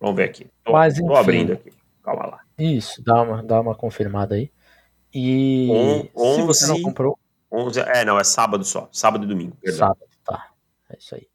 [0.00, 0.46] Vamos ver aqui.
[0.64, 1.72] Tô, Mas, enfim, tô abrindo aqui.
[2.02, 2.40] Calma lá.
[2.58, 4.50] Isso, dá uma, dá uma confirmada aí.
[5.12, 7.18] E On, se você não comprou.
[7.52, 8.88] 11, é, não, é sábado só.
[8.92, 9.56] Sábado e domingo.
[9.60, 9.78] Perdão.
[9.78, 10.48] Sábado, tá.
[10.88, 11.28] É isso aí.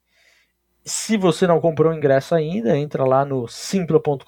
[0.83, 4.21] Se você não comprou o ingresso ainda, entra lá no simpla.com.br,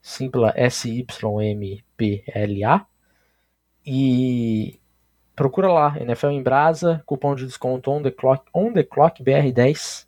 [0.00, 1.66] Simpla S-Y-M-P-L-A,
[3.84, 4.80] e
[5.34, 10.06] procura lá, NFL em Brasa, cupom de desconto on the clock, on the clock BR10,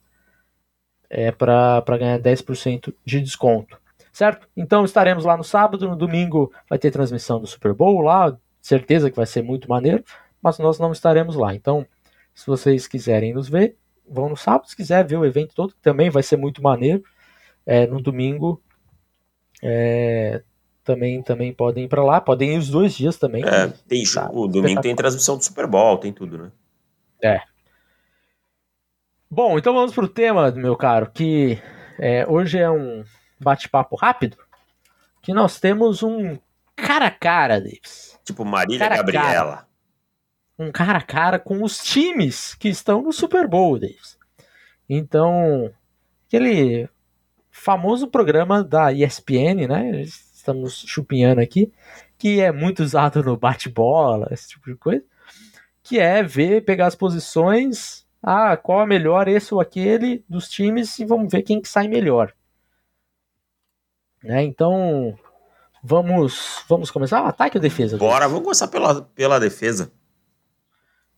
[1.13, 3.79] é, para ganhar 10% de desconto.
[4.11, 4.49] Certo?
[4.57, 9.11] Então estaremos lá no sábado, no domingo vai ter transmissão do Super Bowl lá, certeza
[9.11, 10.03] que vai ser muito maneiro,
[10.43, 11.55] mas nós não estaremos lá.
[11.55, 11.87] Então,
[12.35, 13.77] se vocês quiserem nos ver,
[14.09, 17.03] vão no sábado, se quiser ver o evento todo, que também vai ser muito maneiro.
[17.65, 18.61] É, no domingo
[19.63, 20.43] é,
[20.83, 23.45] também, também podem ir para lá, podem ir os dois dias também.
[23.45, 26.53] É, tem tá, o domingo tem transmissão do Super Bowl, tem tudo, né?
[27.23, 27.52] É.
[29.35, 31.59] Bom, então vamos pro tema, meu caro, que
[31.99, 33.03] é, hoje é um
[33.41, 34.37] bate-papo rápido,
[35.23, 36.39] que nós temos um
[36.77, 38.21] cara a cara, Davis.
[38.27, 39.53] Tipo Marília cara Gabriela.
[39.55, 39.69] Cara,
[40.59, 44.19] um cara a cara com os times que estão no Super Bowl, Davis.
[44.87, 45.73] Então,
[46.27, 46.87] aquele
[47.51, 50.03] famoso programa da ESPN, né?
[50.03, 51.73] Estamos chupinhando aqui,
[52.19, 55.03] que é muito usado no bate-bola, esse tipo de coisa,
[55.83, 60.99] que é ver, pegar as posições, ah, qual é melhor, esse ou aquele dos times,
[60.99, 62.33] e vamos ver quem que sai melhor.
[64.23, 64.45] Né?
[64.45, 65.19] Então,
[65.83, 67.99] vamos vamos começar o ataque ou defesa?
[67.99, 69.93] Bora, vamos começar pela, pela defesa.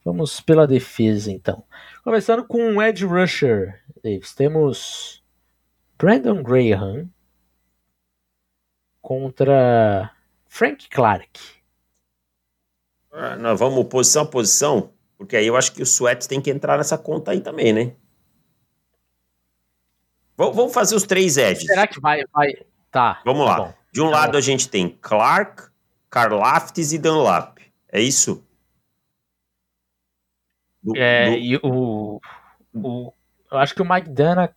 [0.03, 1.65] Vamos pela defesa, então.
[2.03, 4.35] Começando com o Edge Rusher, Davis.
[4.35, 5.23] Temos
[5.99, 7.09] Brandon Graham
[9.01, 10.11] contra
[10.47, 11.41] Frank Clark.
[13.13, 14.94] Ah, nós vamos posição a posição,
[15.25, 17.93] porque aí eu acho que o Sweats tem que entrar nessa conta aí também, né?
[20.37, 21.67] Vamos fazer os três edges.
[21.67, 22.53] Será que vai, vai,
[22.91, 23.23] Tá.
[23.25, 23.57] Vamos tá lá.
[23.57, 23.75] Bom.
[23.93, 24.39] De um tá lado bom.
[24.39, 25.65] a gente tem Clark,
[26.11, 27.59] Karlaftis e Dunlap.
[27.91, 28.45] É isso?
[30.83, 31.37] Do, é, do...
[31.37, 32.21] e o,
[32.75, 33.13] o.
[33.51, 34.55] Eu acho que o Mike Dana.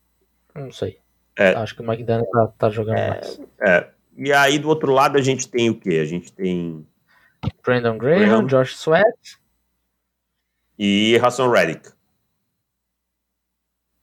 [0.54, 1.00] Não sei.
[1.36, 1.54] É.
[1.54, 3.42] Acho que o Mike Dana tá, tá jogando é, mais.
[3.62, 3.90] É.
[4.18, 6.00] E aí do outro lado a gente tem o quê?
[6.02, 6.86] A gente tem.
[7.64, 8.46] Brandon Graham, Graham.
[8.48, 9.40] Josh Sweat.
[10.78, 11.90] E Hassan Reddick.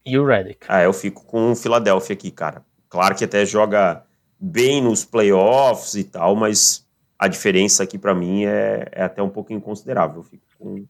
[0.04, 0.66] E o Reddick.
[0.68, 2.64] Ah, eu fico com o Philadelphia aqui, cara.
[2.88, 4.04] Claro que até joga
[4.38, 6.86] bem nos playoffs e tal, mas
[7.18, 10.18] a diferença aqui para mim é, é, até um pouquinho considerável.
[10.18, 10.86] Eu fico com, com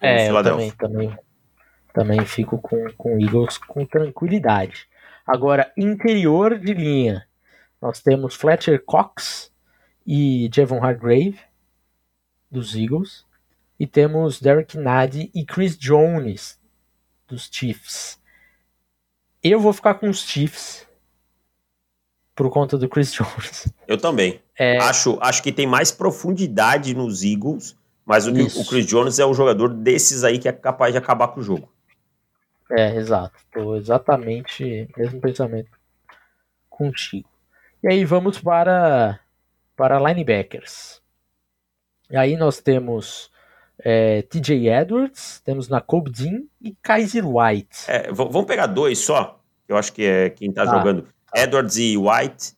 [0.00, 1.18] é, eu também, também,
[1.92, 4.88] também fico com, com Eagles com tranquilidade.
[5.26, 7.26] Agora, interior de linha,
[7.82, 9.52] nós temos Fletcher Cox
[10.06, 11.38] e Javon Hargrave,
[12.50, 13.26] dos Eagles,
[13.78, 16.58] e temos Derek Nady e Chris Jones,
[17.26, 18.18] dos Chiefs.
[19.42, 20.88] Eu vou ficar com os Chiefs,
[22.38, 23.72] por conta do Chris Jones.
[23.86, 24.40] Eu também.
[24.56, 24.78] É...
[24.78, 29.34] Acho, acho que tem mais profundidade nos Eagles, mas o, o, Chris Jones é um
[29.34, 31.68] jogador desses aí que é capaz de acabar com o jogo.
[32.70, 33.34] É, exato.
[33.52, 35.70] Tô exatamente mesmo pensamento
[36.70, 37.28] contigo.
[37.82, 39.18] E aí vamos para
[39.76, 41.00] para linebackers.
[42.10, 43.30] E aí nós temos
[43.80, 47.84] é, TJ Edwards, temos Nakobe Dean e Kaiser White.
[47.86, 50.76] É, vamos pegar dois só, eu acho que é quem está tá.
[50.76, 51.06] jogando.
[51.34, 52.54] Edwards e White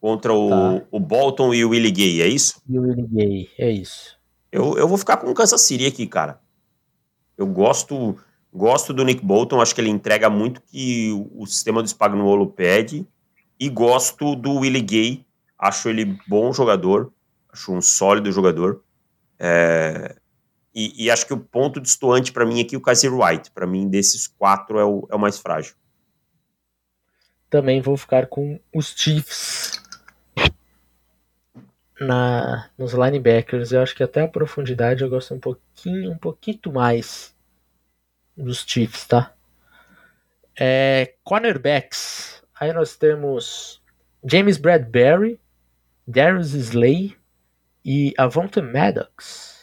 [0.00, 0.86] contra o, tá.
[0.90, 2.60] o Bolton e o Willie Gay, é isso?
[2.68, 4.16] E o Willie Gay, é isso.
[4.52, 6.40] Eu, eu vou ficar com o Kansas City aqui, cara.
[7.36, 8.16] Eu gosto
[8.54, 12.46] gosto do Nick Bolton, acho que ele entrega muito que o, o sistema do Spagnuolo
[12.46, 13.04] pede.
[13.58, 15.26] E gosto do Willie Gay,
[15.58, 17.12] acho ele bom jogador,
[17.52, 18.82] acho um sólido jogador.
[19.38, 20.16] É,
[20.74, 23.50] e, e, acho que o ponto distoante para mim aqui é o Kaiser White.
[23.52, 25.74] Para mim, desses quatro, é o, é o mais frágil
[27.54, 29.80] também vou ficar com os Chiefs
[32.00, 33.70] na nos linebackers.
[33.70, 37.32] Eu acho que até a profundidade eu gosto um pouquinho, um pouquinho mais
[38.36, 39.32] dos Chiefs, tá?
[40.58, 42.42] É, cornerbacks.
[42.58, 43.80] Aí nós temos
[44.24, 45.38] James Bradbury,
[46.08, 47.16] Darius Slay
[47.84, 49.53] e Avonte Maddox.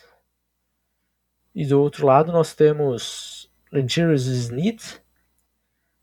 [1.54, 4.82] E do outro lado nós temos Legirius Sneed,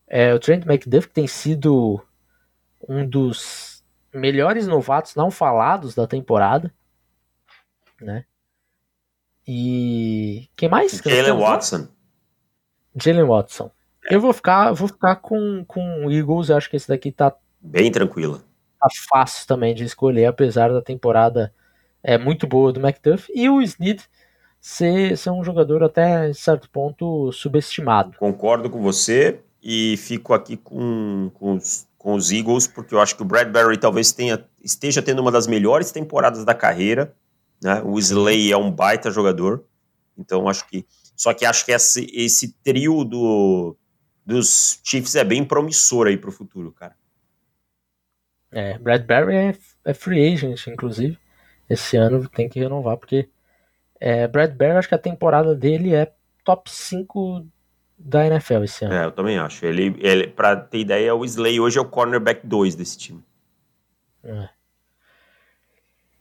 [0.06, 2.02] é, o Trent McDuff tem sido
[2.88, 6.72] um dos melhores novatos não falados da temporada,
[8.00, 8.24] né?
[9.46, 11.00] E quem mais?
[11.04, 11.88] Jalen Watson.
[12.96, 13.70] Jalen Watson.
[14.04, 14.14] É.
[14.14, 16.48] Eu vou ficar, vou ficar com com o Eagles.
[16.48, 18.42] Eu acho que esse daqui tá bem tranquilo.
[18.80, 21.52] Tá fácil também de escolher, apesar da temporada
[22.02, 24.04] é muito boa do McDuff e o Snead
[24.60, 28.16] ser, ser um jogador até certo ponto subestimado.
[28.18, 33.16] Concordo com você e fico aqui com, com, os, com os Eagles, porque eu acho
[33.16, 37.14] que o Bradbury talvez tenha, esteja tendo uma das melhores temporadas da carreira.
[37.62, 37.82] Né?
[37.82, 39.64] O Slay é um baita jogador,
[40.16, 40.86] então acho que.
[41.16, 43.76] Só que acho que esse, esse trio do,
[44.24, 46.94] dos Chiefs é bem promissor aí para o futuro, cara.
[48.52, 51.18] É, Bradbury é, é free agent, inclusive.
[51.68, 53.28] Esse ano tem que renovar, porque
[54.00, 56.12] é, Bradbury, acho que a temporada dele é
[56.44, 57.46] top 5
[57.98, 58.94] da NFL esse ano.
[58.94, 59.66] É, eu também acho.
[59.66, 63.24] Ele, ele pra ter ideia, o Slay hoje é o cornerback 2 desse time.
[64.22, 64.48] É.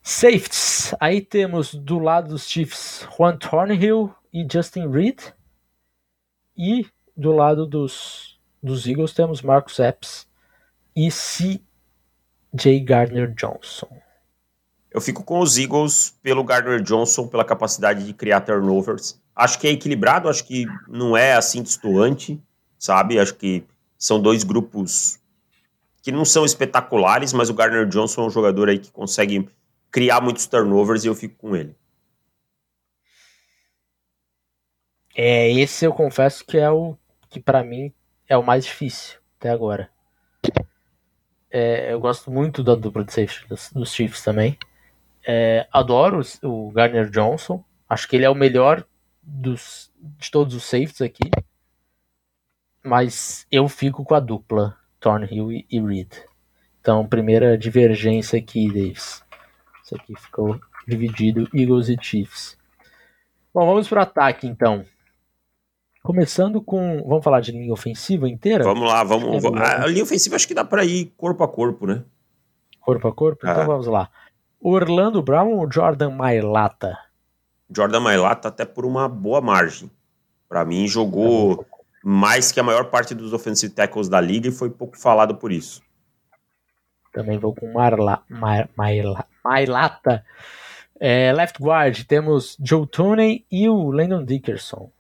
[0.01, 0.95] Safeties.
[0.99, 5.19] Aí temos do lado dos Chiefs Juan Thornhill e Justin Reed.
[6.57, 10.27] E do lado dos, dos Eagles temos Marcus Epps
[10.95, 12.79] e C.J.
[12.79, 13.89] Gardner Johnson.
[14.97, 19.21] Eu fico com os Eagles pelo Gardner Johnson, pela capacidade de criar turnovers.
[19.35, 22.41] Acho que é equilibrado, acho que não é assim destoante,
[22.79, 23.19] sabe?
[23.19, 23.63] Acho que
[23.95, 25.19] são dois grupos
[26.01, 29.47] que não são espetaculares, mas o Gardner Johnson é um jogador aí que consegue
[29.91, 31.75] criar muitos turnovers e eu fico com ele.
[35.15, 36.97] É, esse eu confesso que é o
[37.29, 37.93] que para mim
[38.27, 39.91] é o mais difícil até agora.
[41.51, 44.57] É, eu gosto muito da dupla de safety dos, dos Chiefs também.
[45.29, 47.61] É, adoro o Gardner Johnson.
[47.89, 48.85] Acho que ele é o melhor
[49.21, 51.29] dos, de todos os safeties aqui.
[52.81, 56.13] Mas eu fico com a dupla Thornhill e, e Reed.
[56.79, 59.21] Então, primeira divergência aqui, Davis.
[59.83, 60.57] Isso aqui ficou
[60.87, 62.57] dividido Eagles e Chiefs.
[63.53, 64.85] Bom, vamos para o ataque então.
[66.01, 67.03] Começando com.
[67.05, 68.63] Vamos falar de linha ofensiva inteira?
[68.63, 69.43] Vamos lá, vamos.
[69.43, 72.05] A, a linha ofensiva acho que dá para ir corpo a corpo, né?
[72.79, 73.39] Corpo a corpo?
[73.41, 73.53] Então ah.
[73.55, 74.09] Então vamos lá.
[74.59, 76.97] Orlando Brown ou Jordan Mailata?
[77.69, 79.91] Jordan Mailata até por uma boa margem.
[80.47, 81.65] Para mim jogou
[82.03, 85.51] mais que a maior parte dos offensive tackles da liga e foi pouco falado por
[85.51, 85.81] isso.
[87.11, 90.23] Também vou com Marla, Mar, Maila, Mailata.
[90.99, 94.91] É, left guard temos Joe Tooney e o Landon Dickerson.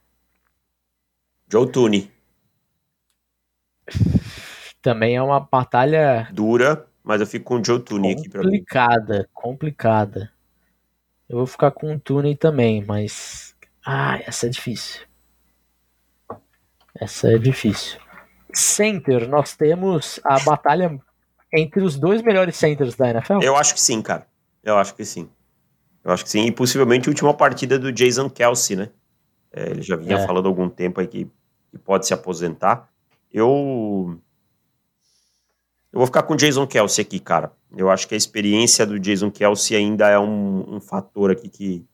[1.49, 2.11] Joe Tooney.
[4.81, 8.49] Também é uma batalha dura, mas eu fico com o Joe Tooney aqui pra mim.
[8.49, 10.31] Complicada, complicada.
[11.29, 13.55] Eu vou ficar com o Tooney também, mas.
[13.85, 15.01] Ah, essa é difícil.
[16.93, 17.97] Essa é difícil.
[18.53, 20.99] Center, nós temos a batalha
[21.53, 23.39] entre os dois melhores centers da NFL?
[23.41, 24.27] Eu acho que sim, cara.
[24.61, 25.29] Eu acho que sim.
[26.03, 26.45] Eu acho que sim.
[26.45, 28.89] E possivelmente a última partida do Jason Kelsey, né?
[29.53, 30.27] É, ele já vinha é.
[30.27, 31.31] falando há algum tempo aí que,
[31.71, 32.89] que pode se aposentar.
[33.31, 34.19] Eu
[35.97, 37.51] eu vou ficar com o Jason Kelsey aqui, cara.
[37.75, 41.87] Eu acho que a experiência do Jason Kelsey ainda é um, um fator aqui que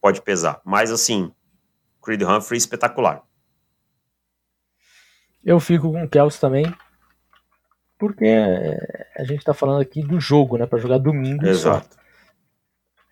[0.00, 0.58] pode pesar.
[0.64, 1.30] Mas, assim,
[2.02, 3.22] Creed Humphrey espetacular.
[5.44, 6.64] Eu fico com o Kelsey também,
[7.98, 8.24] porque
[9.14, 10.64] a gente tá falando aqui do jogo, né?
[10.64, 11.94] Para jogar domingo Exato.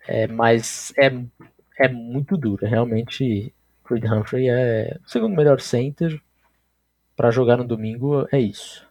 [0.07, 1.11] É, mas é,
[1.77, 2.65] é muito duro.
[2.65, 3.53] Realmente,
[3.83, 6.19] Creed Humphrey é o segundo melhor center
[7.15, 8.27] para jogar no domingo.
[8.31, 8.84] É isso.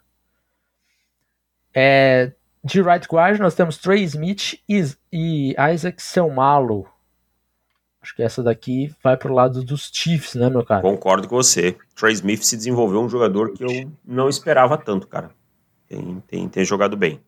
[1.75, 6.87] É, de right guard nós temos Trey Smith e, e Isaac Selmalo.
[8.01, 10.83] Acho que essa daqui vai pro lado dos Chiefs, né, meu cara?
[10.83, 11.77] Concordo com você.
[11.97, 15.31] Trey Smith se desenvolveu um jogador que eu não esperava tanto, cara.
[15.89, 17.21] Tem, tem, tem jogado bem.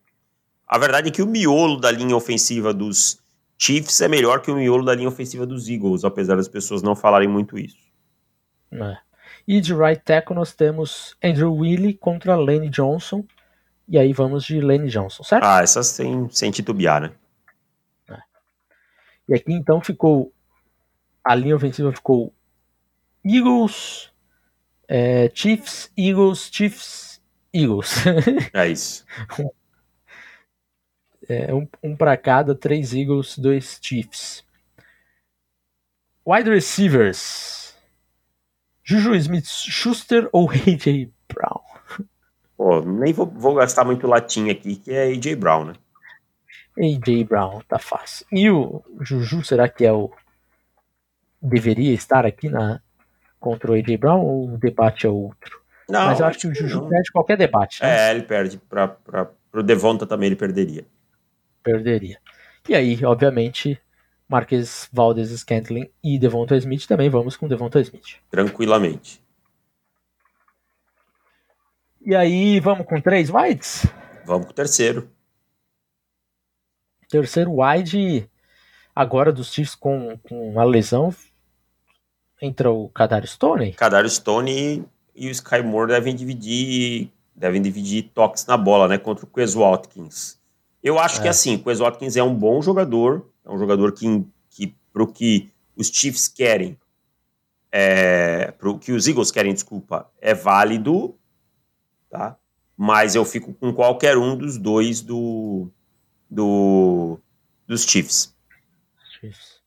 [0.67, 3.19] A verdade é que o miolo da linha ofensiva dos
[3.59, 6.95] Chiefs é melhor que o miolo da linha ofensiva dos Eagles, apesar das pessoas não
[6.95, 7.79] falarem muito isso.
[8.73, 8.99] É.
[9.49, 13.25] E de right tackle nós temos Andrew Willie contra Lane Johnson.
[13.89, 15.45] E aí vamos de Lane Johnson, certo?
[15.45, 17.13] Ah, essas sem, sem titubear, né?
[18.11, 18.19] É.
[19.29, 20.33] E aqui então ficou.
[21.25, 22.33] A linha ofensiva ficou
[23.25, 24.13] Eagles,
[24.89, 27.21] é, Chiefs, Eagles, Chiefs,
[27.53, 27.95] Eagles.
[28.53, 29.05] É isso.
[31.29, 34.45] é, um, um para cada, três Eagles, dois Chiefs.
[36.25, 37.77] Wide receivers.
[38.83, 41.11] Juju Smith Schuster ou AJ?
[42.57, 45.73] Pô, nem vou, vou gastar muito latim aqui, que é AJ Brown, né?
[46.79, 48.27] AJ Brown, tá fácil.
[48.33, 50.11] E o Juju, será que é o.
[51.41, 52.81] Deveria estar aqui na
[53.39, 55.61] contra o AJ Brown ou o debate é outro?
[55.89, 56.89] Não, Mas eu acho que o Juju não.
[56.89, 57.83] perde qualquer debate.
[57.83, 58.09] Né?
[58.09, 58.59] É, ele perde.
[58.59, 60.85] Pra, pro Devonta também ele perderia.
[61.63, 62.19] Perderia.
[62.69, 63.81] E aí, obviamente,
[64.29, 68.17] Marques Valdez Scantling e Devonta Smith também vamos com Devonta Smith.
[68.31, 69.23] Tranquilamente.
[72.09, 73.85] E aí, vamos com três wides?
[74.25, 75.11] Vamos com o terceiro.
[77.09, 78.31] Terceiro wide,
[78.95, 81.13] agora dos Chiefs com, com a lesão,
[82.41, 83.73] entra o Kadar Stone?
[83.73, 84.85] Kadar Stone
[85.17, 89.55] e o Sky Moore devem dividir devem dividir toques na bola, né, contra o Quez
[89.55, 90.39] Watkins.
[90.81, 91.23] Eu acho é.
[91.23, 95.09] que assim, o Quez Watkins é um bom jogador, é um jogador que, que pro
[95.09, 96.79] que os Chiefs querem,
[97.73, 101.19] é, pro que os Eagles querem, desculpa, é válido,
[102.17, 102.37] tá?
[102.77, 105.71] Mas eu fico com qualquer um dos dois do,
[106.31, 107.19] do
[107.67, 108.35] dos Chiefs.
[109.19, 109.61] Chiefs.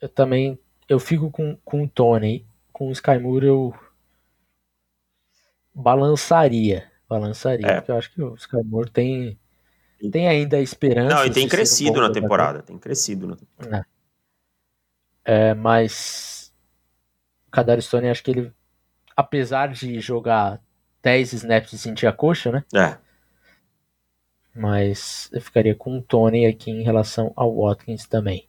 [0.00, 0.58] Eu também
[0.88, 3.74] eu fico com, com o Tony, com o Sky Moore eu
[5.74, 6.90] balançaria.
[7.08, 7.74] Balançaria, é.
[7.76, 9.38] porque eu acho que o Sky Moore tem,
[10.10, 11.14] tem ainda a esperança.
[11.14, 12.62] Não, e tem crescido um na temporada.
[12.62, 13.86] Tem crescido na temporada.
[15.24, 15.50] É.
[15.50, 16.52] é mas
[17.46, 18.52] o Kadar Stone, acho que ele,
[19.16, 20.60] apesar de jogar
[21.02, 22.64] 10 snaps e sentir a coxa, né?
[22.74, 22.98] É.
[24.54, 28.48] Mas eu ficaria com o Tony aqui em relação ao Watkins também.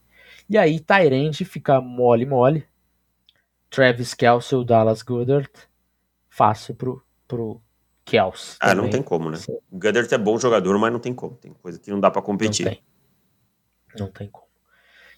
[0.49, 2.65] E aí, Tyrande fica mole mole.
[3.69, 5.49] Travis Kelce, Dallas Goddard.
[6.29, 7.61] Fácil pro, pro
[8.05, 8.57] Kels.
[8.59, 8.83] Ah, também.
[8.83, 9.37] não tem como, né?
[9.37, 9.57] Sim.
[9.69, 11.35] O Goddard é bom jogador, mas não tem como.
[11.35, 12.65] Tem coisa que não dá para competir.
[12.65, 12.83] Não tem.
[13.99, 14.47] não tem como.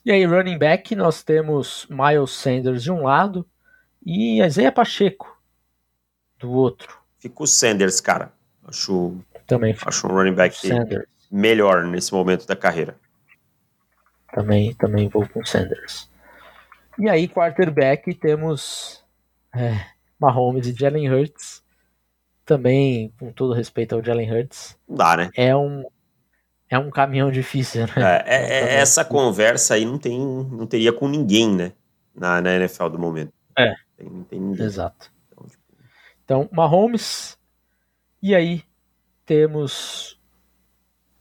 [0.03, 3.45] E aí, running back, nós temos Miles Sanders de um lado
[4.03, 5.38] e Isaiah Pacheco
[6.39, 6.97] do outro.
[7.19, 8.31] Fica o Sanders, cara.
[8.65, 9.15] Acho,
[9.45, 11.05] também acho um running back Sanders.
[11.31, 12.95] melhor nesse momento da carreira.
[14.33, 16.09] Também, também vou com Sanders.
[16.97, 19.03] E aí, quarterback, temos
[19.55, 19.85] é,
[20.19, 21.63] Mahomes e Jalen Hurts
[22.45, 24.77] também, com todo respeito ao Jalen Hurts.
[24.87, 25.29] Dá, né?
[25.35, 25.83] É um,
[26.69, 28.23] é um caminhão difícil, né?
[28.25, 31.71] É, é, é essa conversa aí não, tem, não teria com ninguém, né?
[32.13, 33.33] Na, na NFL do momento.
[33.57, 33.73] É.
[33.95, 34.65] Tem, não tem ninguém.
[34.65, 35.11] Exato.
[36.29, 37.39] Então, Mahomes.
[38.21, 38.61] E aí
[39.25, 40.21] temos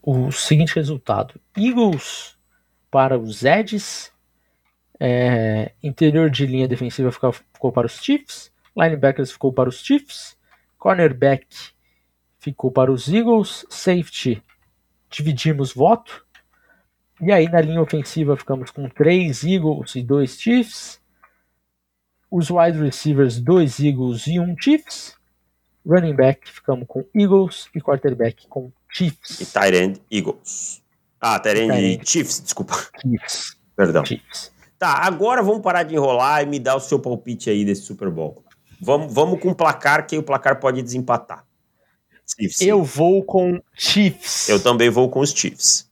[0.02, 2.36] o seguinte resultado: Eagles
[2.90, 4.12] para os Eds.
[5.00, 8.52] É, interior de linha defensiva ficou, ficou para os Chiefs.
[8.76, 10.36] Linebackers ficou para os Chiefs.
[10.76, 11.46] Cornerback
[12.38, 13.64] ficou para os Eagles.
[13.70, 14.42] Safety,
[15.08, 16.26] dividimos voto.
[17.18, 20.97] E aí na linha ofensiva ficamos com três Eagles e dois Chiefs.
[22.30, 25.14] Os wide receivers, dois Eagles e um Chiefs.
[25.86, 29.40] Running back ficamos com Eagles e quarterback com Chiefs.
[29.40, 30.82] E tight end Eagles.
[31.20, 32.74] Ah, tight end, Chiefs, desculpa.
[33.00, 33.56] Chiefs.
[33.74, 34.04] Perdão.
[34.04, 34.52] Chiefs.
[34.78, 38.10] Tá, agora vamos parar de enrolar e me dar o seu palpite aí desse Super
[38.10, 38.44] Bowl.
[38.80, 41.44] Vamos, vamos com o placar, que o placar pode desempatar.
[42.26, 42.60] Chiefs.
[42.60, 44.48] Eu vou com Chiefs.
[44.48, 45.88] Eu também vou com os Chiefs.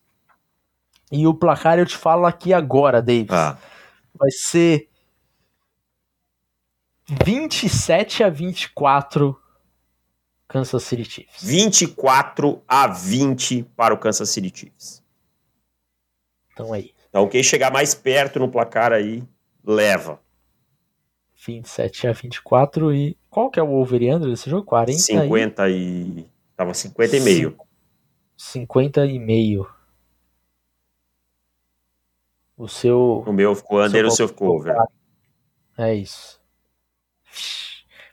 [1.10, 3.30] E o placar eu te falo aqui agora, Davis.
[3.30, 3.56] Ah.
[4.14, 4.88] Vai ser
[7.08, 9.40] 27 a 24
[10.48, 11.42] Kansas City Chiefs.
[11.42, 15.02] 24 a 20 para o Kansas City Chiefs.
[16.52, 16.92] Então aí.
[17.08, 19.22] Então quem chegar mais perto no placar aí,
[19.64, 20.20] leva.
[21.46, 24.64] 27 a 24 e qual que é o over e under desse jogo?
[24.64, 25.74] 40 50 e...
[25.74, 26.30] e...
[26.56, 27.58] tava 50 e meio.
[28.36, 29.68] 50 e meio.
[32.56, 34.74] O seu O meu ficou under, o seu ficou over.
[35.78, 36.40] É isso.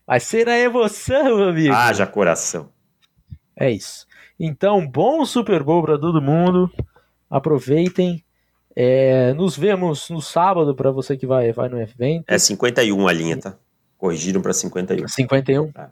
[0.06, 1.74] Vai ser a emoção, amigo.
[1.74, 2.70] Haja coração.
[3.56, 4.06] É isso.
[4.40, 6.72] Então, bom Super Bowl para todo mundo.
[7.30, 8.24] Aproveitem.
[8.76, 12.26] É, nos vemos no sábado para você que vai, vai no evento.
[12.28, 13.56] É 51 a linha, tá?
[13.98, 15.08] Corrigiram para 51.
[15.08, 15.72] 51?
[15.78, 15.90] É.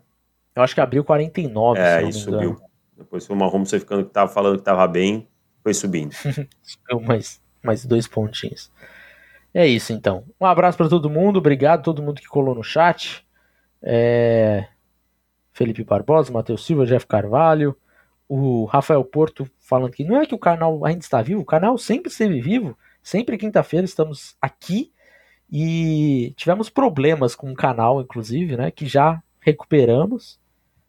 [0.55, 1.79] Eu acho que abriu 49.
[1.79, 2.59] É, e subiu.
[2.97, 5.27] Depois foi uma home você ficando que tava falando que tava bem,
[5.63, 6.13] foi subindo.
[6.61, 8.71] subiu mais, mais dois pontinhos.
[9.53, 10.25] É isso então.
[10.39, 13.25] Um abraço para todo mundo, obrigado a todo mundo que colou no chat.
[13.81, 14.67] É...
[15.51, 17.75] Felipe Barbosa, Matheus Silva, Jeff Carvalho,
[18.27, 21.77] o Rafael Porto falando que não é que o canal ainda está vivo, o canal
[21.77, 24.91] sempre esteve vivo, sempre quinta-feira estamos aqui
[25.51, 30.39] e tivemos problemas com o canal, inclusive, né, que já recuperamos.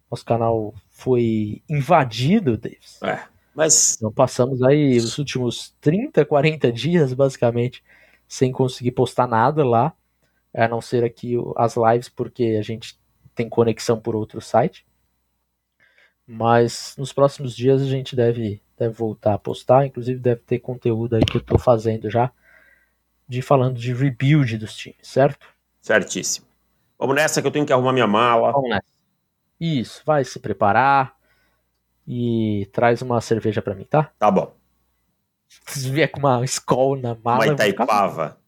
[0.08, 3.02] Nosso canal foi invadido, Davis.
[3.02, 3.18] É,
[3.54, 3.96] mas...
[3.96, 7.82] Então passamos aí os últimos 30, 40 dias, basicamente,
[8.32, 9.92] sem conseguir postar nada lá,
[10.54, 12.98] a não ser aqui as lives, porque a gente
[13.34, 14.86] tem conexão por outro site.
[16.26, 19.84] Mas nos próximos dias a gente deve, deve voltar a postar.
[19.84, 22.32] Inclusive deve ter conteúdo aí que eu estou fazendo já.
[23.28, 25.46] De falando de rebuild dos times, certo?
[25.78, 26.46] Certíssimo.
[26.98, 28.50] Vamos nessa que eu tenho que arrumar minha mala.
[28.50, 28.84] Vamos nessa.
[29.60, 31.14] Isso, vai se preparar.
[32.08, 34.10] E traz uma cerveja para mim, tá?
[34.18, 34.54] Tá bom.
[35.66, 37.44] Se vier com uma escola na mala.
[37.44, 38.38] Uma Itaipava.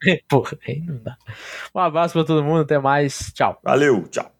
[0.28, 1.16] Porra, aí não dá.
[1.74, 3.32] Um abraço pra todo mundo, até mais.
[3.32, 3.58] Tchau.
[3.62, 4.30] Valeu, tchau.